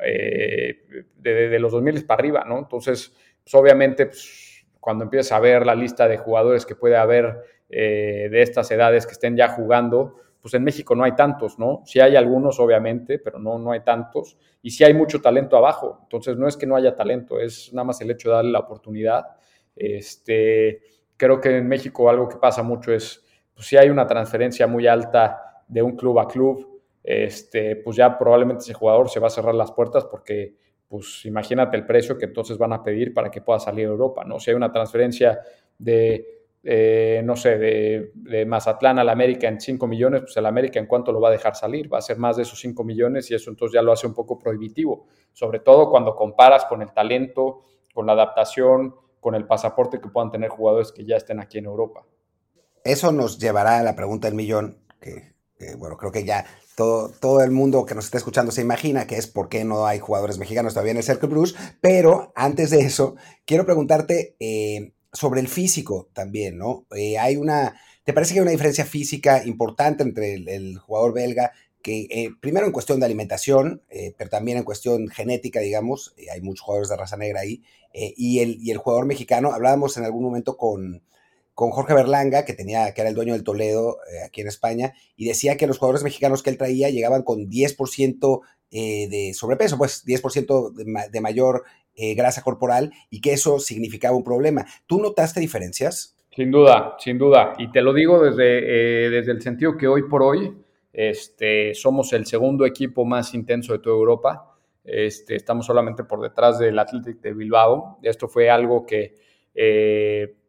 [0.00, 0.82] eh,
[1.16, 2.58] de, de, los 2000 para arriba, ¿no?
[2.58, 4.06] Entonces, pues obviamente...
[4.06, 4.45] Pues,
[4.86, 9.04] cuando empiezas a ver la lista de jugadores que puede haber eh, de estas edades
[9.04, 11.82] que estén ya jugando, pues en México no hay tantos, ¿no?
[11.84, 14.38] Sí hay algunos, obviamente, pero no, no hay tantos.
[14.62, 15.98] Y sí hay mucho talento abajo.
[16.04, 18.60] Entonces, no es que no haya talento, es nada más el hecho de darle la
[18.60, 19.24] oportunidad.
[19.74, 20.82] Este,
[21.16, 24.86] creo que en México algo que pasa mucho es, pues si hay una transferencia muy
[24.86, 29.30] alta de un club a club, este, pues ya probablemente ese jugador se va a
[29.30, 30.54] cerrar las puertas porque
[30.88, 34.24] pues imagínate el precio que entonces van a pedir para que pueda salir a Europa,
[34.24, 34.38] ¿no?
[34.38, 35.40] Si hay una transferencia
[35.78, 40.86] de, eh, no sé, de, Mazatlán al América en 5 millones, pues el América en
[40.86, 43.34] cuánto lo va a dejar salir, va a ser más de esos 5 millones y
[43.34, 47.62] eso entonces ya lo hace un poco prohibitivo, sobre todo cuando comparas con el talento,
[47.92, 51.66] con la adaptación, con el pasaporte que puedan tener jugadores que ya estén aquí en
[51.66, 52.04] Europa.
[52.84, 55.35] Eso nos llevará a la pregunta del millón, que
[55.78, 59.16] bueno, creo que ya todo, todo, el mundo que nos está escuchando se imagina que
[59.16, 62.80] es por qué no hay jugadores mexicanos todavía en el Cercle Bruce, pero antes de
[62.80, 63.16] eso,
[63.46, 66.86] quiero preguntarte eh, sobre el físico también, ¿no?
[66.94, 71.52] Eh, hay una, ¿te parece que hay una diferencia física importante entre el, jugador belga
[71.82, 73.80] que eh, primero en cuestión de alimentación,
[74.18, 77.62] pero también en cuestión genética, digamos, hay muchos jugadores de raza negra ahí,
[77.94, 81.00] y, el, y el jugador mexicano, hablábamos en algún momento con,
[81.56, 84.92] con Jorge Berlanga, que, tenía, que era el dueño del Toledo eh, aquí en España,
[85.16, 88.40] y decía que los jugadores mexicanos que él traía llegaban con 10%
[88.72, 91.64] eh, de sobrepeso, pues 10% de, de, mayor
[91.94, 94.66] eh, grasa corporal, y que eso significaba un problema.
[94.86, 96.14] ¿Tú notaste diferencias?
[96.30, 97.54] Sin duda, sin duda.
[97.56, 100.54] Y te lo digo desde, desde el sentido que hoy por hoy
[100.92, 104.58] este, somos el segundo equipo más intenso de toda Europa.
[104.84, 107.98] Este, estamos solamente por detrás del Athletic de Bilbao.
[108.02, 109.14] Esto fue algo que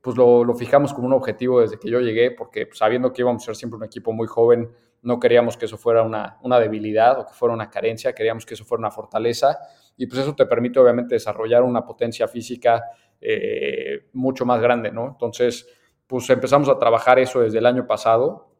[0.02, 3.44] pues lo, fijamos como un objetivo desde que yo llegué, porque pues, sabiendo que íbamos
[3.44, 4.70] a ser siempre un equipo muy joven,
[5.02, 8.54] no queríamos que eso fuera una, una debilidad o que fuera una carencia, queríamos que
[8.54, 9.58] eso fuera una fortaleza.
[9.96, 12.84] Y pues eso te permite obviamente desarrollar una potencia física
[13.20, 15.08] eh, mucho más grande, ¿no?
[15.08, 15.68] Entonces,
[16.06, 18.52] pues empezamos a trabajar eso desde el año pasado,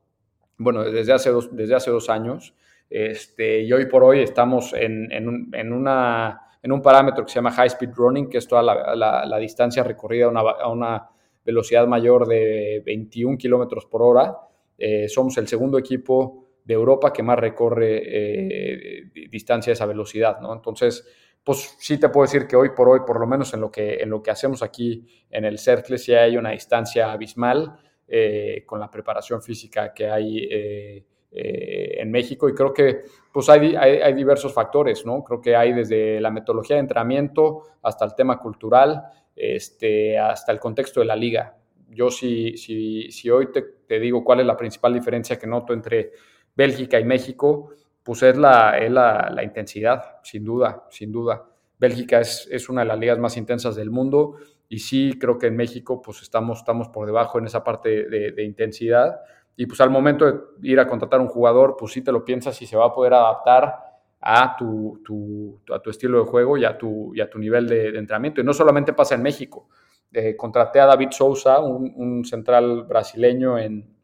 [0.58, 2.56] bueno, desde hace dos, desde hace dos años,
[2.90, 7.52] este, y hoy por hoy estamos en, en una en un parámetro que se llama
[7.52, 11.10] High Speed Running, que es toda la, distancia recorrida a una, a una,
[11.48, 14.38] velocidad mayor de 21 kilómetros por hora.
[14.78, 20.42] Eh, somos el segundo equipo de Europa que más recorre eh, distancia a esa velocidad,
[20.42, 20.54] ¿no?
[20.54, 21.08] Entonces,
[21.42, 23.96] pues sí te puedo decir que hoy por hoy, por lo menos en lo que,
[23.96, 28.82] en lo que hacemos aquí en el Cercle, sí hay una distancia abismal eh, con
[28.82, 33.02] la preparación física que hay en México y creo que
[33.34, 35.24] pues hay, hay, hay, diversos factores, ¿no?
[35.24, 39.04] Creo que hay desde la metodología de entrenamiento hasta el tema cultural
[39.38, 41.56] este, hasta el contexto de la liga.
[41.90, 46.12] Yo si, si, si hoy te, digo cuál es la principal diferencia que noto entre
[46.56, 47.70] Bélgica y México,
[48.02, 51.46] pues es la, la, intensidad, sin duda, sin duda.
[51.78, 54.38] Bélgica es, es, una de las ligas más intensas del mundo
[54.68, 58.32] y sí creo que en México pues estamos, estamos por debajo en esa parte de,
[58.32, 59.20] de, intensidad
[59.60, 62.56] y pues al momento de ir a contratar un jugador pues sí te lo piensas
[62.56, 63.88] si se va a poder adaptar
[64.22, 67.68] a tu, tu, a tu estilo de juego y a tu, y a tu nivel
[67.68, 68.42] de, entrenamiento.
[68.42, 69.68] Y no solamente pasa en México.
[70.12, 73.96] Eh, contraté a David Sousa, un, central brasileño, en,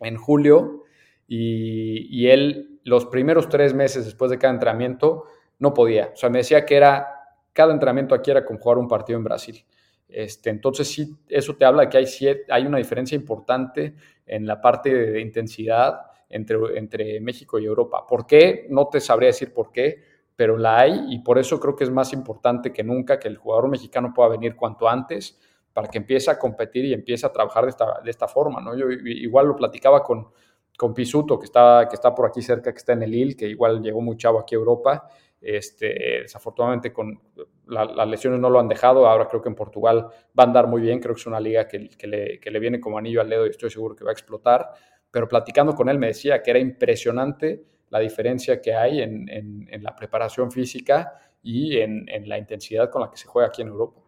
[0.00, 0.84] en julio,
[1.26, 5.24] y, y, él los primeros tres meses después de cada entrenamiento
[5.58, 6.10] no podía.
[6.14, 7.06] O sea, me decía que era,
[7.52, 9.64] cada entrenamiento aquí era como jugar un partido en Brasil.
[10.08, 12.06] Este, entonces sí, eso te habla de que hay,
[12.48, 13.94] hay una diferencia importante
[14.28, 18.06] en la parte de intensidad entre, entre México y Europa.
[18.06, 18.66] ¿Por qué?
[18.70, 20.02] No te sabría decir por qué,
[20.36, 23.36] pero la hay y por eso creo que es más importante que nunca que el
[23.36, 25.38] jugador mexicano pueda venir cuanto antes
[25.72, 28.60] para que empiece a competir y empiece a trabajar de esta, de esta forma.
[28.60, 28.76] ¿no?
[28.76, 30.28] Yo igual lo platicaba con,
[30.76, 33.48] con Pisuto, que está, que está por aquí cerca, que está en el IL, que
[33.48, 35.08] igual llegó muy chavo aquí a Europa.
[35.40, 37.20] Este, desafortunadamente con
[37.68, 40.80] las lesiones no lo han dejado, ahora creo que en Portugal va a andar muy
[40.80, 43.70] bien, creo que es una liga que, le, viene como anillo al dedo y estoy
[43.70, 44.70] seguro que va a explotar.
[45.10, 49.94] Pero platicando con él me decía que era impresionante la diferencia que hay en, la
[49.94, 54.00] preparación física y en, la intensidad con la que se juega aquí en Europa.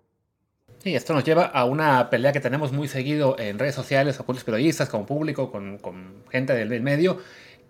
[0.78, 4.34] Sí, esto nos lleva a una pelea que tenemos muy seguido en redes sociales, con
[4.34, 7.18] los periodistas, como público, con, con gente del medio,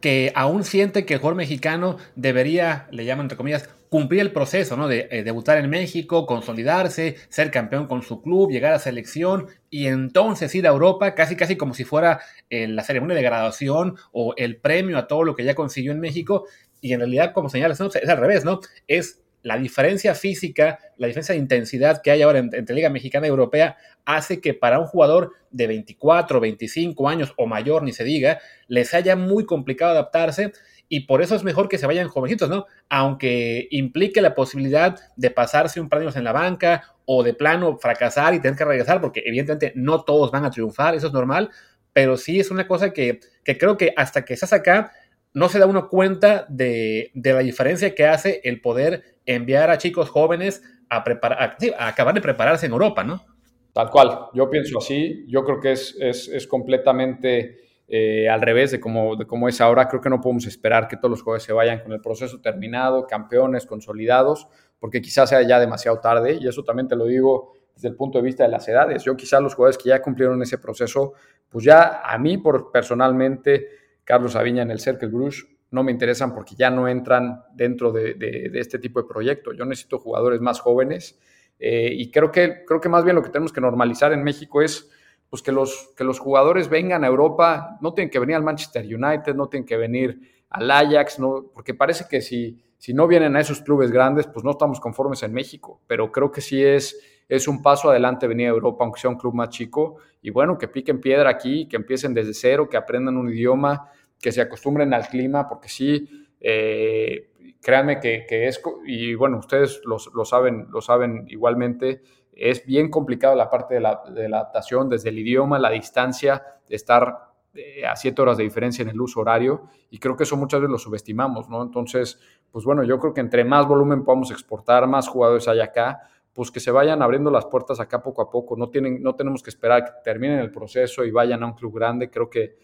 [0.01, 4.77] que aún siente que el jugador mexicano debería, le llaman entre comillas, cumplir el proceso,
[4.77, 4.89] ¿no?
[4.89, 9.87] De eh, debutar en México, consolidarse, ser campeón con su club, llegar a selección y
[9.89, 14.33] entonces ir a Europa casi casi como si fuera eh, la ceremonia de graduación o
[14.37, 16.47] el premio a todo lo que ya consiguió en México.
[16.81, 18.61] Y en realidad, como señalas, es al revés, ¿no?
[18.87, 23.31] Es la diferencia física, la diferencia de intensidad que hay ahora entre Liga Mexicana y
[23.31, 28.39] Europea hace que para un jugador de 24, 25 años o mayor, ni se diga,
[28.69, 30.53] les haya muy complicado adaptarse
[30.89, 32.67] y por eso es mejor que se vayan jovencitos, ¿no?
[32.89, 37.33] Aunque implique la posibilidad de pasarse un par de años en la banca o de
[37.33, 41.13] plano fracasar y tener que regresar, porque evidentemente no todos van a triunfar, eso es
[41.13, 41.51] normal,
[41.93, 44.93] pero sí es una cosa que, que creo que hasta que estás acá
[45.33, 50.11] no se da uno cuenta de, la diferencia que hace el poder enviar a chicos
[50.11, 53.25] jóvenes a, preparar, acabar de prepararse en Europa, ¿no?
[53.73, 58.81] Tal cual, yo pienso así, yo creo que es, es, completamente eh, al revés de
[58.81, 61.81] cómo, de es ahora, creo que no podemos esperar que todos los jugadores se vayan
[61.81, 64.49] con el proceso terminado, campeones, consolidados,
[64.81, 68.19] porque quizás sea ya demasiado tarde, y eso también te lo digo desde el punto
[68.19, 69.05] de vista de las edades.
[69.05, 71.13] Yo quizás los jugadores que ya cumplieron ese proceso,
[71.49, 73.69] pues ya a mí por, personalmente
[74.05, 78.51] Carlos Aviña en el Cercle Bruges no me interesan porque ya no entran dentro de,
[78.55, 79.53] este tipo de proyecto.
[79.53, 81.19] Yo necesito jugadores más jóvenes
[81.59, 84.63] eh, y creo que, creo que más bien lo que tenemos que normalizar en México
[84.63, 84.91] es
[85.29, 88.85] pues, que, los, que los jugadores vengan a Europa, no tienen que venir al Manchester
[88.85, 93.37] United, no tienen que venir al Ajax, no, porque parece que si, si no vienen
[93.37, 96.99] a esos clubes grandes, pues no estamos conformes en México, pero creo que sí es,
[97.29, 100.59] es un paso adelante venir a Europa, aunque sea un club más chico, y bueno,
[100.59, 103.91] que piquen piedra aquí, que empiecen desde cero, que aprendan un idioma,
[104.21, 110.25] que se acostumbren al clima, porque sí, eh, créanme que, es, y bueno, ustedes lo,
[110.25, 112.03] saben, lo saben igualmente,
[112.33, 117.85] es bien complicado la parte de la, adaptación, desde el idioma, la distancia, estar eh,
[117.85, 120.71] a siete horas de diferencia en el uso horario y creo que eso muchas veces
[120.71, 121.63] lo subestimamos, ¿no?
[121.63, 126.01] Entonces, pues bueno, yo creo que entre más volumen podamos exportar, más jugadores hay acá,
[126.33, 129.43] pues que se vayan abriendo las puertas acá poco a poco, no, tienen, no tenemos
[129.43, 132.57] que esperar que terminen el proceso y vayan a un club grande, creo que,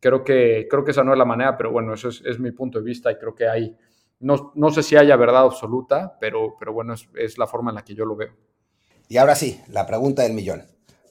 [0.00, 2.78] creo que, creo que esa no es la manera, pero bueno, eso es, mi punto
[2.78, 3.76] de vista y creo que hay,
[4.20, 7.76] no, no sé si haya verdad absoluta, pero, pero bueno, es, es la forma en
[7.76, 8.32] la que yo lo veo.
[9.08, 10.64] Y ahora sí, la pregunta del millón.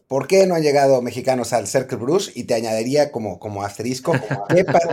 [0.07, 2.31] ¿Por qué no han llegado mexicanos al Cercle Bruce?
[2.33, 4.13] Y te añadiría como, como asterisco,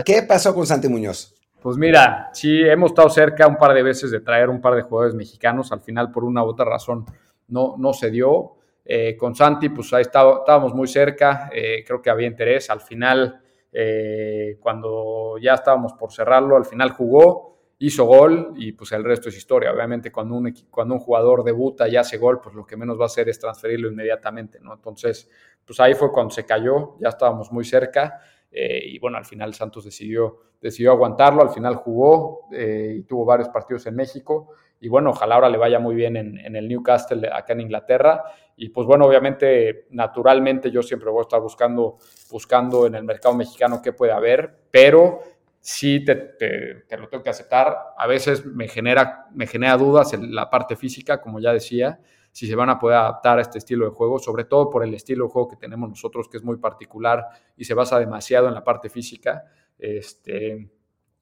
[0.05, 1.33] ¿qué, pasó con Santi Muñoz?
[1.65, 4.83] Pues mira, sí, hemos estado cerca un par de veces de traer un par de
[4.83, 5.71] jugadores mexicanos.
[5.71, 7.03] Al final, por una u otra razón,
[7.47, 8.57] no, no se dio.
[8.85, 11.49] Eh, con Santi, pues ahí estábamos muy cerca.
[11.51, 12.69] Eh, creo que había interés.
[12.69, 13.41] Al final,
[13.73, 19.29] eh, cuando ya estábamos por cerrarlo, al final jugó hizo gol y pues el resto
[19.29, 19.71] es historia.
[19.71, 23.03] Obviamente cuando un, cuando un jugador debuta y hace gol, pues lo que menos va
[23.03, 24.75] a hacer es transferirlo inmediatamente, ¿no?
[24.75, 25.27] Entonces,
[25.65, 28.21] pues ahí fue cuando se cayó, ya estábamos muy cerca
[28.57, 33.25] eh, y bueno, al final Santos decidió, decidió aguantarlo, al final jugó eh, y tuvo
[33.25, 36.69] varios partidos en México y bueno, ojalá ahora le vaya muy bien en, en, el
[36.69, 38.23] Newcastle acá en Inglaterra
[38.55, 41.97] y pues bueno, obviamente, naturalmente yo siempre voy a estar buscando,
[42.31, 45.19] buscando en el mercado mexicano qué puede haber, pero
[45.59, 47.75] sí te, te, lo tengo que aceptar.
[47.97, 51.99] A veces me genera, me genera dudas en la parte física, como ya decía,
[52.35, 54.93] si se van a poder adaptar a este estilo de juego, sobre todo por el
[54.93, 57.25] estilo de juego que tenemos nosotros, que es muy particular
[57.55, 59.45] y se basa demasiado en la parte física.
[59.79, 60.69] Este,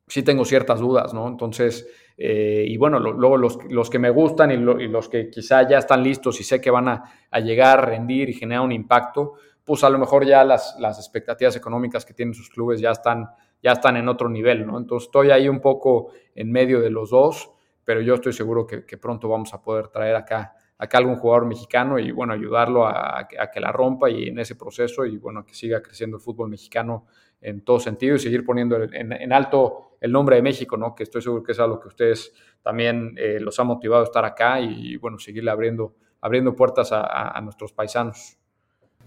[0.08, 1.28] sí tengo ciertas dudas, ¿no?
[1.28, 1.88] Entonces,
[2.18, 6.02] eh, y bueno, luego los, los, que me gustan y, los que quizá ya están
[6.02, 9.34] listos y sé que van a, a, llegar, a rendir y generar un impacto,
[9.64, 13.30] pues a lo mejor ya las, las expectativas económicas que tienen sus clubes ya están
[13.64, 14.78] ya están en otro nivel, ¿no?
[14.78, 17.50] Entonces estoy ahí un poco en medio de los dos,
[17.86, 22.00] pero yo estoy seguro que, pronto vamos a poder traer acá, acá algún jugador mexicano
[22.00, 25.82] y, bueno, ayudarlo a, que la rompa y en ese proceso y, bueno, que siga
[25.82, 27.06] creciendo el fútbol mexicano
[27.42, 30.96] en todo sentido y seguir poniendo en, alto el nombre de México, ¿no?
[30.96, 34.26] Que estoy seguro que es algo que ustedes también eh, los ha motivado a estar
[34.26, 38.38] acá y, bueno, seguirle abriendo, abriendo puertas a nuestros paisanos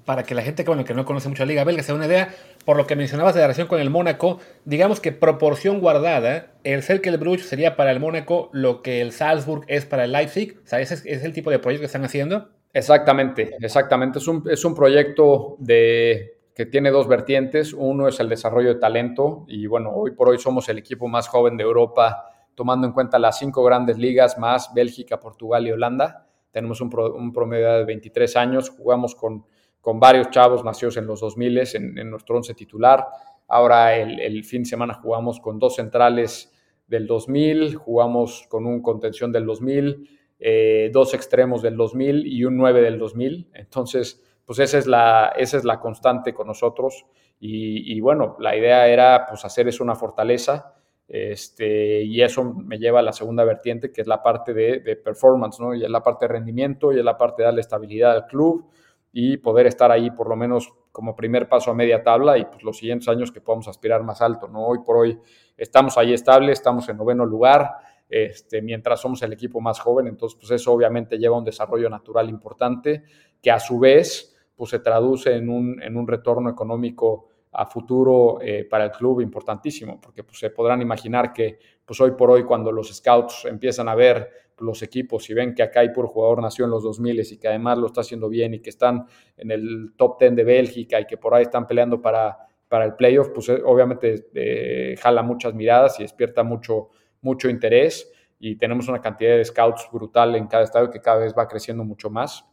[0.06, 2.06] para que la gente bueno, que no conoce mucho la Liga Belga se dé una
[2.06, 2.34] idea,
[2.64, 6.82] por lo que mencionabas de la relación con el Mónaco, digamos que proporción guardada, el
[6.82, 10.60] Cercle Bruges sería para el Mónaco lo que el Salzburg es para el Leipzig.
[10.64, 12.48] O sea, ese es, el tipo de proyecto que están haciendo.
[12.72, 14.20] Exactamente, exactamente.
[14.20, 17.72] Es un, es un proyecto de, que tiene dos vertientes.
[17.72, 21.26] Uno es el desarrollo de talento y bueno, hoy por hoy somos el equipo más
[21.26, 26.28] joven de Europa, tomando en cuenta las cinco grandes ligas más Bélgica, Portugal y Holanda.
[26.52, 29.44] Tenemos un, un promedio de 23 años, jugamos con
[29.86, 33.06] con varios chavos nacidos en los 2000 en, en nuestro once titular.
[33.46, 36.52] Ahora el, fin de semana jugamos con dos centrales
[36.88, 40.10] del 2000, jugamos con un contención del 2000,
[40.40, 43.50] eh, dos extremos del 2000 y un 9 del 2000.
[43.54, 47.06] Entonces, pues esa es la, esa es la constante con nosotros.
[47.38, 50.74] Y, bueno, la idea era pues hacer eso una fortaleza.
[51.06, 55.60] Este, y eso me lleva a la segunda vertiente, que es la parte de, performance,
[55.60, 55.76] ¿no?
[55.76, 58.68] Y es la parte de rendimiento y es la parte de darle estabilidad al club
[59.12, 62.62] y poder estar ahí por lo menos como primer paso a media tabla y pues
[62.62, 64.66] los siguientes años que podamos aspirar más alto, ¿no?
[64.66, 65.18] Hoy por hoy
[65.56, 67.70] estamos ahí estables, estamos en noveno lugar,
[68.08, 72.28] este, mientras somos el equipo más joven, entonces pues eso obviamente lleva un desarrollo natural
[72.28, 73.02] importante
[73.42, 78.38] que a su vez pues se traduce en un, en un retorno económico a futuro
[78.40, 82.44] eh, para el club importantísimo, porque pues, se podrán imaginar que pues, hoy por hoy
[82.44, 86.40] cuando los scouts empiezan a ver los equipos y ven que acá hay puro jugador
[86.40, 89.50] nació en los 2000 y que además lo está haciendo bien y que están en
[89.50, 92.38] el top 10 de Bélgica y que por ahí están peleando para,
[92.68, 96.88] para el playoff, pues eh, obviamente eh, jala muchas miradas y despierta mucho,
[97.20, 101.34] mucho interés y tenemos una cantidad de scouts brutal en cada estadio que cada vez
[101.36, 102.44] va creciendo mucho más.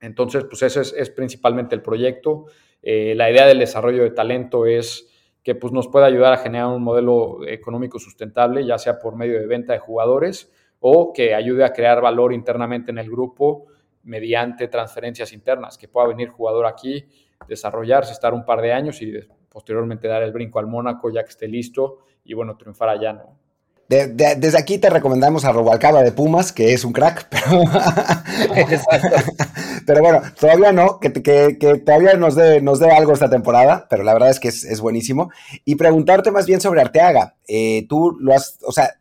[0.00, 2.46] Entonces, pues ese es, principalmente el proyecto.
[2.82, 5.08] Eh, la idea del desarrollo de talento es
[5.44, 9.38] que pues, nos pueda ayudar a generar un modelo económico sustentable, ya sea por medio
[9.38, 10.52] de venta de jugadores
[10.82, 13.66] o que ayude a crear valor internamente en el grupo
[14.02, 17.06] mediante transferencias internas, que pueda venir jugador aquí,
[17.48, 19.14] desarrollarse, estar un par de años y
[19.48, 23.38] posteriormente dar el brinco al Mónaco ya que esté listo y bueno, triunfar allá, ¿no?
[23.88, 27.62] desde aquí te recomendamos a Robalcaba de Pumas, que es un crack, pero,
[29.86, 34.02] pero bueno, todavía no, que, que, todavía nos dé, nos dé algo esta temporada, pero
[34.02, 35.30] la verdad es que es, buenísimo.
[35.66, 37.36] Y preguntarte más bien sobre Arteaga.
[37.46, 38.94] Eh, tú lo has, o sea,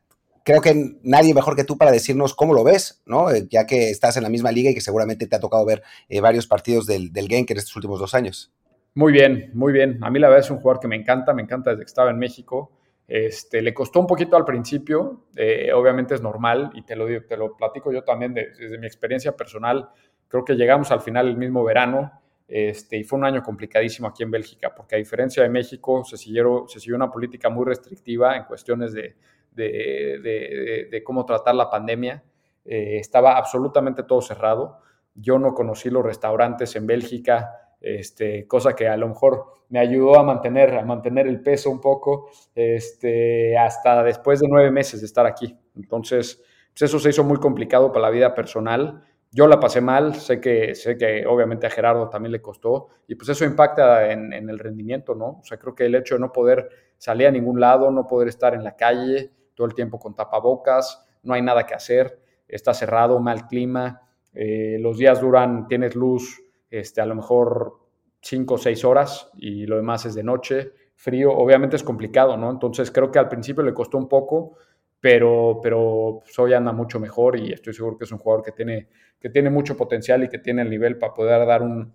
[0.44, 3.32] creo que nadie mejor que tú para decirnos cómo lo ves, ¿no?
[3.32, 5.84] Eh, ya que estás en la misma liga y que seguramente te ha tocado ver
[6.10, 8.52] eh, varios partidos del, del Genk en estos últimos dos años.
[8.94, 10.00] Muy bien, muy bien.
[10.02, 12.10] A mí la verdad es un jugador que me encanta, me encanta desde que estaba
[12.10, 12.72] en México.
[13.08, 17.36] Este, le costó un poquito al principio, eh, obviamente es normal y te lo, te
[17.36, 19.90] lo platico yo también desde mi experiencia personal.
[20.28, 22.12] creo que llegamos al final el mismo verano
[22.48, 26.18] este, y fue un año complicadísimo aquí en Bélgica, porque a diferencia de México se
[26.18, 26.66] siguió
[26.96, 29.16] una política muy restrictiva en cuestiones de,
[29.52, 32.24] de, cómo tratar la pandemia.
[32.66, 34.80] Eh, estaba absolutamente todo cerrado.
[35.14, 40.18] Yo no conocí los restaurantes en Bélgica, este, cosa que a lo mejor me ayudó
[40.18, 45.08] a mantener, a mantener el peso un poco este, hasta después de nueve meses de
[45.08, 45.58] estar aquí.
[45.76, 49.04] Entonces, pues eso se hizo muy complicado para la vida personal.
[49.32, 53.16] Yo la pasé mal, sé que, sé que obviamente a Gerardo también le costó y
[53.16, 55.40] pues eso impacta en, en el rendimiento, ¿no?
[55.40, 58.28] O sea, creo que el hecho de no poder salir a ningún lado, no poder
[58.28, 62.74] estar en la calle todo el tiempo con tapabocas, no hay nada que hacer, está
[62.74, 64.02] cerrado, mal clima,
[64.34, 67.80] eh, los días duran, tienes luz, este, a lo mejor
[68.22, 72.52] cinco o seis horas y lo demás es de noche, frío, obviamente es complicado, ¿no?
[72.52, 74.58] Entonces creo que al principio le costó un poco,
[75.00, 78.52] pero, pero pues, hoy anda mucho mejor y estoy seguro que es un jugador que
[78.52, 78.88] tiene,
[79.20, 81.92] que tiene mucho potencial y que tiene el nivel para poder dar un,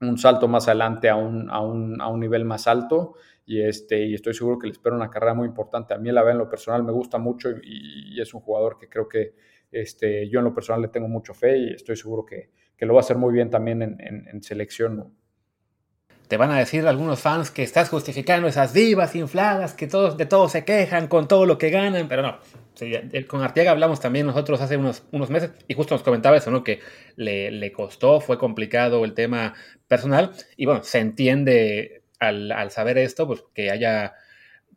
[0.00, 3.14] un salto más adelante a un, a un, a un nivel más alto
[3.50, 5.92] y, este, y estoy seguro que le espera una carrera muy importante.
[5.92, 8.88] A mí la ve en lo personal me gusta mucho y, es un jugador que
[8.88, 9.34] creo que
[9.72, 12.94] este, yo en lo personal le tengo mucho fe y estoy seguro que, que lo
[12.94, 15.16] va a hacer muy bien también en, selección.
[16.28, 20.26] Te van a decir algunos fans que estás justificando esas divas infladas, que todos de
[20.26, 22.38] todo se quejan con todo lo que ganan, pero no.
[23.26, 26.62] con Arteaga hablamos también nosotros hace unos, unos meses y justo nos comentaba eso, ¿no?
[26.62, 26.78] Que
[27.16, 29.54] le, le costó, fue complicado el tema
[29.88, 34.14] personal y bueno, se entiende al, saber esto, pues que haya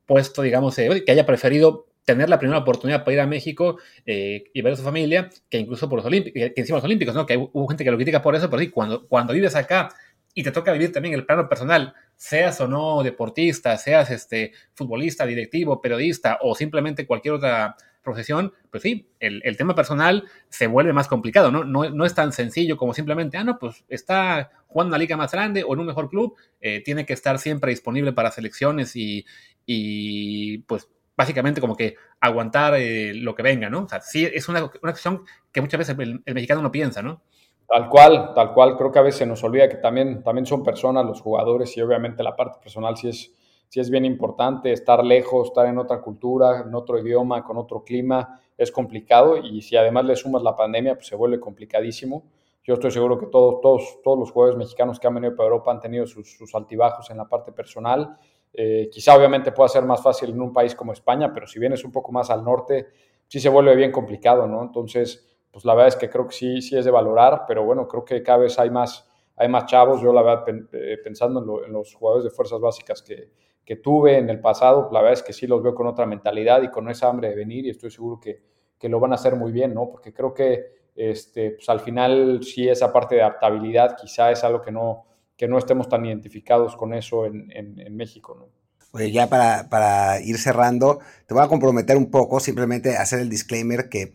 [0.06, 4.46] puesto, digamos, eh, que haya preferido tener la primera oportunidad para ir a México eh,
[4.54, 7.26] y ver a su familia, que incluso por los Olímpicos, que encima los Olímpicos, ¿no?
[7.26, 9.90] Que hubo gente que lo critica por eso, pero sí, cuando, cuando vives acá
[10.34, 15.26] y te toca vivir también el plano personal, seas o no deportista, seas este, futbolista,
[15.26, 20.94] directivo, periodista o simplemente cualquier otra profesión, pues sí, el, el tema personal se vuelve
[20.94, 21.64] más complicado, ¿no?
[21.64, 21.90] ¿no?
[21.90, 22.06] ¿no?
[22.06, 25.64] es tan sencillo como simplemente, ah, no, pues está jugando en una liga más grande
[25.64, 29.26] o en un mejor club, eh, tiene que estar siempre disponible para selecciones y,
[29.66, 33.84] y pues básicamente como que aguantar eh, lo que venga, ¿no?
[33.84, 37.22] O sea, sí, es una, una acción que muchas veces el, mexicano no piensa, ¿no?
[37.68, 38.78] Tal cual, tal cual.
[38.78, 42.24] Creo que a veces nos olvida que también, también son personas los jugadores y obviamente
[42.24, 43.32] la parte personal sí es,
[43.74, 44.72] sí es bien importante.
[44.72, 49.64] Estar lejos, estar en otra cultura, en otro idioma, con otro clima, es complicado y
[49.64, 52.22] si además le sumas la pandemia, pues se vuelve complicadísimo.
[52.64, 55.72] Yo estoy seguro que todos, todos, todos los jugadores mexicanos que han venido para Europa
[55.72, 58.16] han tenido sus, sus altibajos en la parte personal.
[58.54, 61.84] Eh, quizá obviamente pueda ser más fácil en un país como España, pero si vienes
[61.84, 62.90] un poco más al norte,
[63.28, 64.62] sí se vuelve bien complicado, ¿no?
[64.62, 67.88] Entonces, pues la verdad es que creo que sí, sí es de valorar, pero bueno,
[67.88, 70.00] creo que cada vez hay más, hay más chavos.
[70.00, 73.32] Yo la verdad, eh, pensando en, lo, en los jugadores de fuerzas básicas que,
[73.66, 76.62] que, tuve en el pasado, la verdad es que sí los veo con otra mentalidad
[76.62, 78.42] y con esa hambre de venir y estoy seguro que,
[78.78, 79.90] que lo van a hacer muy bien, ¿no?
[79.90, 84.62] Porque creo que este, pues al final sí esa parte de adaptabilidad quizá es algo
[84.62, 85.06] que no,
[85.36, 88.50] que no estemos tan identificados con eso en, en, México, ¿no?
[88.92, 93.30] Oye, ya para, para, ir cerrando, te voy a comprometer un poco, simplemente hacer el
[93.30, 94.14] disclaimer que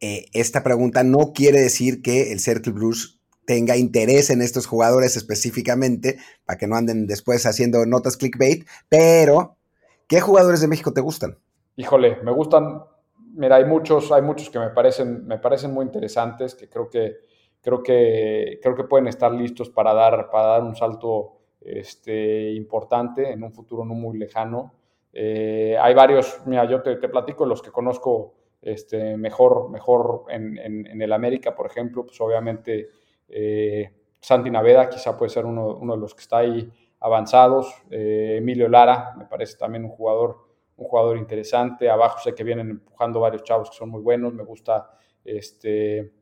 [0.00, 3.17] eh, esta pregunta no quiere decir que el Cercle Blues
[3.48, 9.56] tenga interés en estos jugadores específicamente, para que no anden después haciendo notas clickbait, pero
[10.06, 11.38] ¿qué jugadores de México te gustan?
[11.76, 12.82] Híjole, me gustan,
[13.32, 17.20] mira, hay muchos, hay muchos que me parecen, me parecen muy interesantes, que creo que,
[17.62, 23.32] creo que, creo que pueden estar listos para dar, para dar un salto este, importante
[23.32, 24.74] en un futuro no muy lejano.
[25.10, 30.58] Eh, hay varios, mira, yo te, te platico los que conozco este, mejor, mejor en,
[30.58, 32.88] en, en, el América, por ejemplo, pues obviamente
[33.28, 36.70] eh, Santi Naveda quizá puede ser uno, uno, de los que está ahí
[37.00, 42.44] avanzados, eh, Emilio Lara me parece también un jugador, un jugador interesante, abajo sé que
[42.44, 44.90] vienen empujando varios chavos que son muy buenos, me gusta
[45.24, 46.12] este,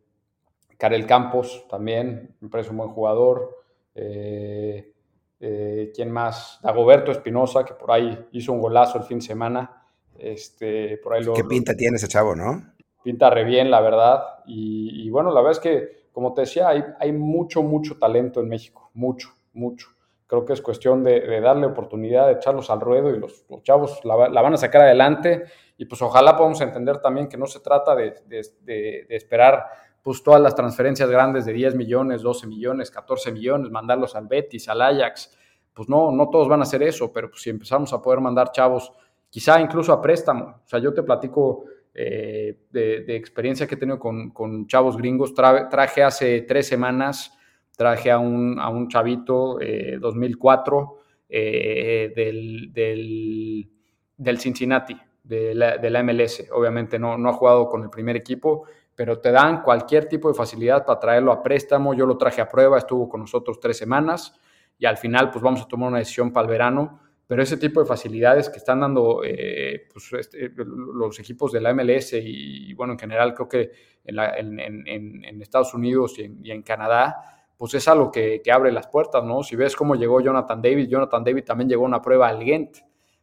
[0.76, 3.56] Karel Campos también, me parece un buen jugador,
[3.94, 4.92] eh,
[5.40, 6.58] eh, ¿quién más?
[6.62, 9.82] Dagoberto Espinosa, que por ahí hizo un golazo el fin de semana,
[10.18, 12.74] este, por ahí lo, ¿Qué pinta tiene ese chavo, no?
[13.02, 14.22] Pinta re bien, la verdad.
[14.46, 18.48] Y, y, bueno, la verdad es que, como te decía, hay, mucho, mucho talento en
[18.48, 18.90] México.
[18.94, 19.88] Mucho, mucho.
[20.26, 24.14] Creo que es cuestión de, darle oportunidad, de echarlos al ruedo y los, chavos la,
[24.16, 25.44] van a sacar adelante.
[25.76, 29.66] Y pues ojalá podamos entender también que no se trata de esperar
[30.00, 34.70] pues todas las transferencias grandes de 10 millones, 12 millones, 14 millones, mandarlos al Betis,
[34.70, 35.36] al Ajax.
[35.74, 38.52] Pues no, no todos van a hacer eso, pero pues si empezamos a poder mandar
[38.52, 38.90] chavos
[39.28, 40.62] quizá incluso a préstamo.
[40.64, 41.64] O sea, yo te platico
[41.98, 45.32] eh, de, experiencia que he tenido con, chavos gringos.
[45.32, 47.32] Tra, traje hace tres semanas,
[47.74, 50.98] traje a un, a un chavito eh, 2004
[51.30, 53.70] eh, del, del,
[54.14, 54.94] del, Cincinnati,
[55.24, 56.46] de la, de la MLS.
[56.52, 60.34] Obviamente no, no, ha jugado con el primer equipo, pero te dan cualquier tipo de
[60.34, 61.94] facilidad para traerlo a préstamo.
[61.94, 64.38] Yo lo traje a prueba, estuvo con nosotros tres semanas
[64.78, 67.00] y al final pues vamos a tomar una decisión para el verano.
[67.26, 71.74] Pero ese tipo de facilidades que están dando eh, pues, este, los equipos de la
[71.74, 73.70] MLS y, bueno, en general creo que
[74.04, 79.42] en, Estados Unidos y en, Canadá, pues es algo que, que, abre las puertas, ¿no?
[79.42, 82.78] Si ves cómo llegó Jonathan David, Jonathan David también llegó una prueba al Ghent.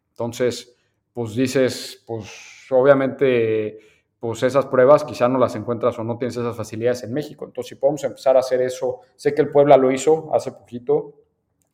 [0.10, 0.76] Entonces,
[1.14, 3.78] pues dices, pues obviamente
[4.24, 7.43] pues esas pruebas quizás no las encuentras o no tienes esas facilidades en México.
[7.43, 11.16] Entonces, si podemos empezar a hacer eso, sé que el Puebla lo hizo hace poquito,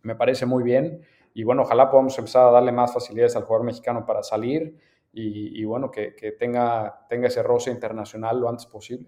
[0.02, 1.00] me parece muy bien.
[1.34, 4.76] Y bueno, ojalá podamos empezar a darle más facilidades al jugador mexicano para salir
[5.12, 9.08] y, bueno, que, que, tenga, tenga ese roce internacional lo antes posible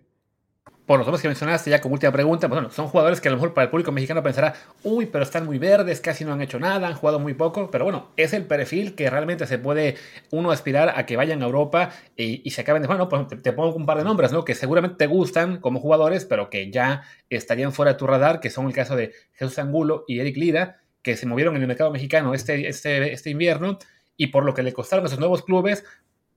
[0.91, 3.31] por los nombres que mencionaste ya como última pregunta, pues bueno, son jugadores que a
[3.31, 6.41] lo mejor para el público mexicano pensará, uy, pero están muy verdes, casi no han
[6.41, 9.95] hecho nada, han jugado muy poco, pero bueno, es el perfil que realmente se puede
[10.31, 13.73] uno aspirar a que vayan a Europa y, se acaben de, bueno, pues te, pongo
[13.73, 14.43] un par de nombres, ¿no?
[14.43, 18.49] Que seguramente te gustan como jugadores, pero que ya estarían fuera de tu radar, que
[18.49, 21.91] son el caso de Jesús Angulo y Eric Lira, que se movieron en el mercado
[21.91, 23.77] mexicano este, este, este invierno
[24.17, 25.83] y por lo que le costaron a esos nuevos clubes,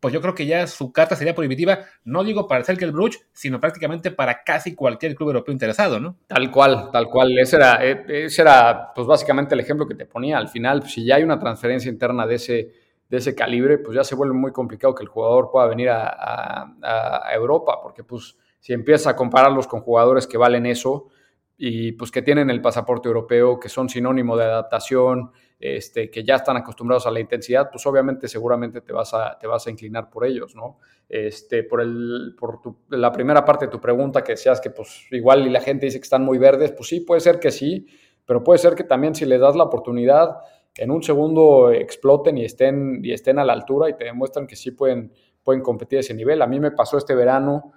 [0.04, 3.16] pues yo creo que ya su carta sería prohibitiva, no digo para el que Bruch,
[3.32, 6.18] sino prácticamente para casi cualquier club europeo interesado, ¿no?
[6.26, 7.38] Tal cual, tal cual.
[7.38, 10.36] Ese era, eh, ese era pues básicamente el ejemplo que te ponía.
[10.36, 12.72] Al final, pues, si ya hay una transferencia interna de ese,
[13.08, 16.74] de ese calibre, pues ya se vuelve muy complicado que el jugador pueda venir a,
[16.82, 21.08] a Europa, porque pues si empiezas a compararlos con jugadores que valen eso,
[21.56, 26.34] y pues que tienen el pasaporte europeo, que son sinónimo de adaptación, este, que ya
[26.36, 30.10] están acostumbrados a la intensidad, pues obviamente seguramente te vas a, te vas a inclinar
[30.10, 30.78] por ellos, ¿no?
[31.08, 35.46] Este, por el, por la primera parte de tu pregunta que decías que pues igual
[35.46, 37.86] y la gente dice que están muy verdes, pues sí, puede ser que sí,
[38.26, 40.38] pero puede ser que también si les das la oportunidad,
[40.76, 44.56] en un segundo exploten y estén, y estén a la altura y te demuestran que
[44.56, 46.42] sí pueden, pueden competir a ese nivel.
[46.42, 47.72] A mí me pasó este verano,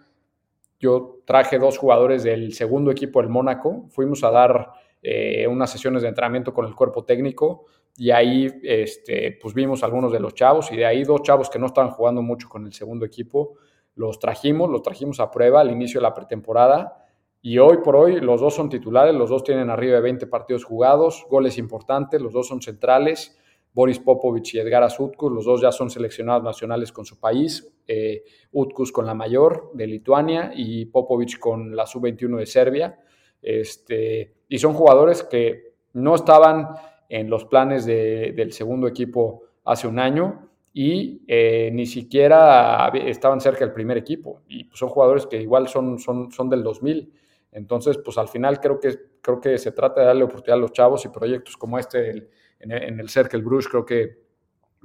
[0.80, 4.72] yo traje dos jugadores del segundo equipo del Mónaco, fuimos a dar
[5.02, 7.66] eh, unas sesiones de entrenamiento con el cuerpo técnico
[7.96, 11.60] y ahí este, pues vimos algunos de los chavos y de ahí dos chavos que
[11.60, 13.56] no estaban jugando mucho con el segundo equipo,
[13.96, 17.06] los trajimos, los trajimos a prueba al inicio de la pretemporada
[17.42, 20.64] y hoy por hoy los dos son titulares, los dos tienen arriba de 20 partidos
[20.64, 23.38] jugados, goles importantes, los dos son centrales
[23.74, 28.24] Boris Popovich y Edgar Utkus, los dos ya son seleccionados nacionales con su país, eh,
[28.52, 33.00] Utkus con la mayor de Lituania y Popovich con la sub-21 de Serbia.
[33.42, 36.70] Este, y son jugadores que no estaban
[37.10, 43.62] en los planes del segundo equipo hace un año y eh, ni siquiera estaban cerca
[43.62, 44.42] del primer equipo.
[44.48, 47.12] Y pues, son jugadores que igual son, son, son del 2000.
[47.52, 50.72] Entonces, pues al final creo que, creo que se trata de darle oportunidad a los
[50.72, 52.30] chavos y proyectos como este,
[52.60, 54.26] en, el Cercle Bruce, creo que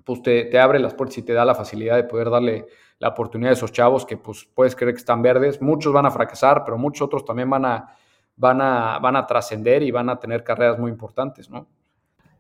[0.04, 2.66] pues te, abre las puertas y te da la facilidad de poder darle
[2.98, 5.60] la oportunidad a esos chavos que pues puedes creer que están verdes.
[5.60, 7.96] Muchos van a fracasar, pero muchos otros también van a,
[8.36, 11.66] van a, van a trascender y van a tener carreras muy importantes, ¿no?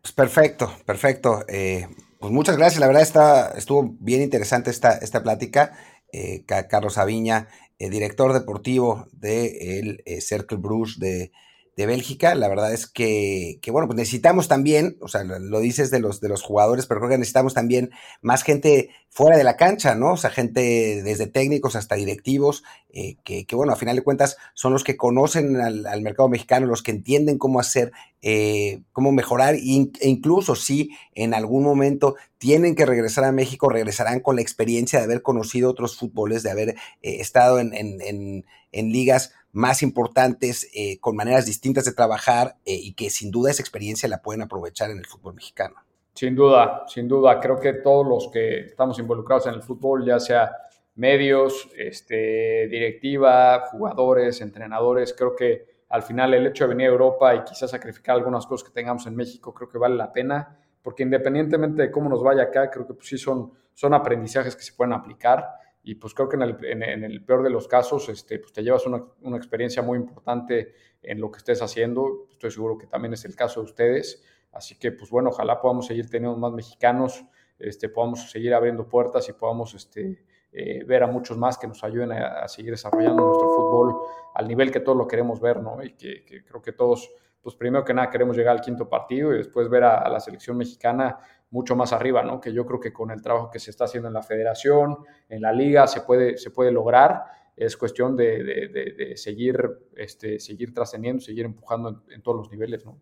[0.00, 1.44] Pues perfecto, perfecto.
[1.48, 1.86] Eh,
[2.18, 2.80] pues muchas gracias.
[2.80, 5.72] La verdad está, estuvo bien interesante esta, esta plática.
[6.12, 11.32] Eh, Carlos Aviña, eh, director deportivo del de Cercle Bruce de
[11.76, 12.34] de Bélgica.
[12.34, 16.28] La verdad es que, bueno, pues necesitamos también, o sea, lo dices de los, de
[16.28, 20.12] los jugadores, pero creo que necesitamos también más gente fuera de la cancha, ¿no?
[20.12, 24.72] O sea, gente desde técnicos hasta directivos, eh, que, bueno, a final de cuentas son
[24.72, 27.92] los que conocen al, mercado mexicano, los que entienden cómo hacer,
[28.22, 34.20] eh, cómo mejorar, e incluso si en algún momento tienen que regresar a México, regresarán
[34.20, 36.76] con la experiencia de haber conocido otros fútboles, de haber eh,
[37.20, 42.94] estado en, en, en ligas más importantes, eh, con maneras distintas de trabajar eh, y
[42.94, 45.76] que sin duda esa experiencia la pueden aprovechar en el fútbol mexicano.
[46.14, 47.38] Sin duda, sin duda.
[47.38, 50.50] Creo que todos los que estamos involucrados en el fútbol, ya sea
[50.94, 57.34] medios, este, directiva, jugadores, entrenadores, creo que al final el hecho de venir a Europa
[57.34, 61.02] y quizás sacrificar algunas cosas que tengamos en México, creo que vale la pena, porque
[61.02, 64.72] independientemente de cómo nos vaya acá, creo que pues sí son, son aprendizajes que se
[64.72, 65.46] pueden aplicar
[65.84, 68.62] y pues creo que en el, en, el peor de los casos este, pues te
[68.62, 72.28] llevas una, una, experiencia muy importante en lo que estés haciendo.
[72.30, 74.22] Estoy seguro que también es el caso de ustedes.
[74.52, 77.24] Así que pues bueno, ojalá podamos seguir teniendo más mexicanos,
[77.58, 81.82] este, podamos seguir abriendo puertas y podamos este, eh, ver a muchos más que nos
[81.82, 83.96] ayuden a, seguir desarrollando nuestro fútbol
[84.34, 85.82] al nivel que todos lo queremos ver, ¿no?
[85.82, 87.10] Y que, creo que todos,
[87.40, 90.20] pues primero que nada queremos llegar al quinto partido y después ver a, a la
[90.20, 91.18] selección mexicana
[91.52, 92.40] mucho más arriba, ¿no?
[92.40, 94.96] Que yo creo que con el trabajo que se está haciendo en la federación,
[95.28, 97.22] en la liga, se puede, se puede lograr.
[97.54, 99.62] Es cuestión de, seguir,
[99.94, 102.98] este, seguir trascendiendo, seguir empujando en, todos los niveles, ¿no?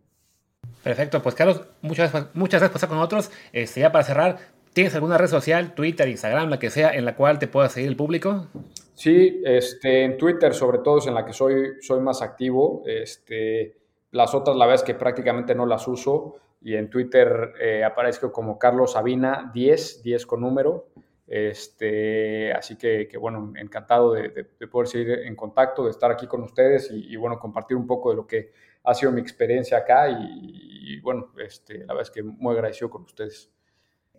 [0.83, 3.31] Perfecto, pues Carlos, muchas, muchas gracias por estar con nosotros.
[3.53, 4.39] Este, ya para cerrar,
[4.73, 7.89] ¿tienes alguna red social, Twitter, Instagram, la que sea, en la cual te pueda seguir
[7.89, 8.49] el público?
[8.95, 12.83] Sí, este, en Twitter sobre todo es en la que soy, soy más activo.
[12.85, 13.77] Este,
[14.11, 18.31] las otras la verdad es que prácticamente no las uso y en Twitter eh, aparezco
[18.31, 20.89] como Carlos Sabina 10, 10 con número.
[21.27, 26.91] Este, así que, bueno, encantado de, poder seguir en contacto, de estar aquí con ustedes
[26.93, 28.51] y, bueno, compartir un poco de lo que
[28.83, 33.03] ha sido mi experiencia acá y, bueno, este, la verdad es que muy agradecido con
[33.03, 33.49] ustedes.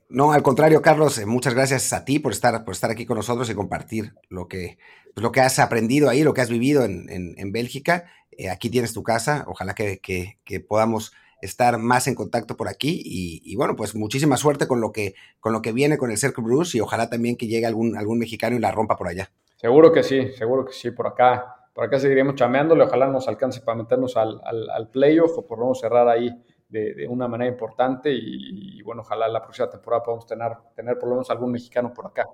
[0.08, 3.18] No, al contrario, Carlos, eh, muchas gracias a ti por estar, por estar aquí con
[3.18, 4.78] nosotros y compartir lo que,
[5.14, 8.06] pues, lo que has aprendido ahí, lo que has vivido en, en, Bélgica.
[8.32, 12.68] Eh, aquí tienes tu casa, ojalá que, que, que podamos estar más en contacto por
[12.68, 16.18] aquí y, bueno, pues muchísima suerte con lo que, con lo que viene con el
[16.18, 19.32] Cercle Bruce y ojalá también que llegue algún, algún mexicano y la rompa por allá.
[19.56, 23.62] Seguro que sí, seguro que sí, por acá, por acá seguiremos chameándole, ojalá nos alcance
[23.62, 26.30] para meternos al, al, playoff o por lo menos cerrar ahí
[26.70, 31.10] de, una manera importante y, y, bueno, ojalá la próxima temporada podamos tener, tener por
[31.10, 32.28] lo menos algún mexicano por acá.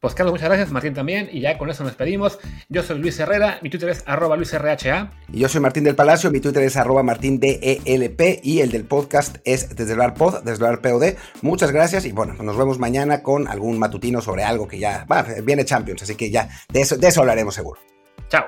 [0.00, 2.38] Pues Carlos, muchas gracias, Martín también, y ya con eso nos despedimos.
[2.68, 5.10] Yo soy Luis Herrera, mi Twitter es arroba luisrha.
[5.32, 9.38] Y yo soy Martín del Palacio, mi Twitter es arroba martindelp y el del podcast
[9.44, 11.14] es desde el pod, desde el POD.
[11.42, 15.22] Muchas gracias y bueno, nos vemos mañana con algún matutino sobre algo que ya, va,
[15.42, 17.80] viene Champions, así que ya de eso, de eso hablaremos seguro.
[18.28, 18.44] Chao.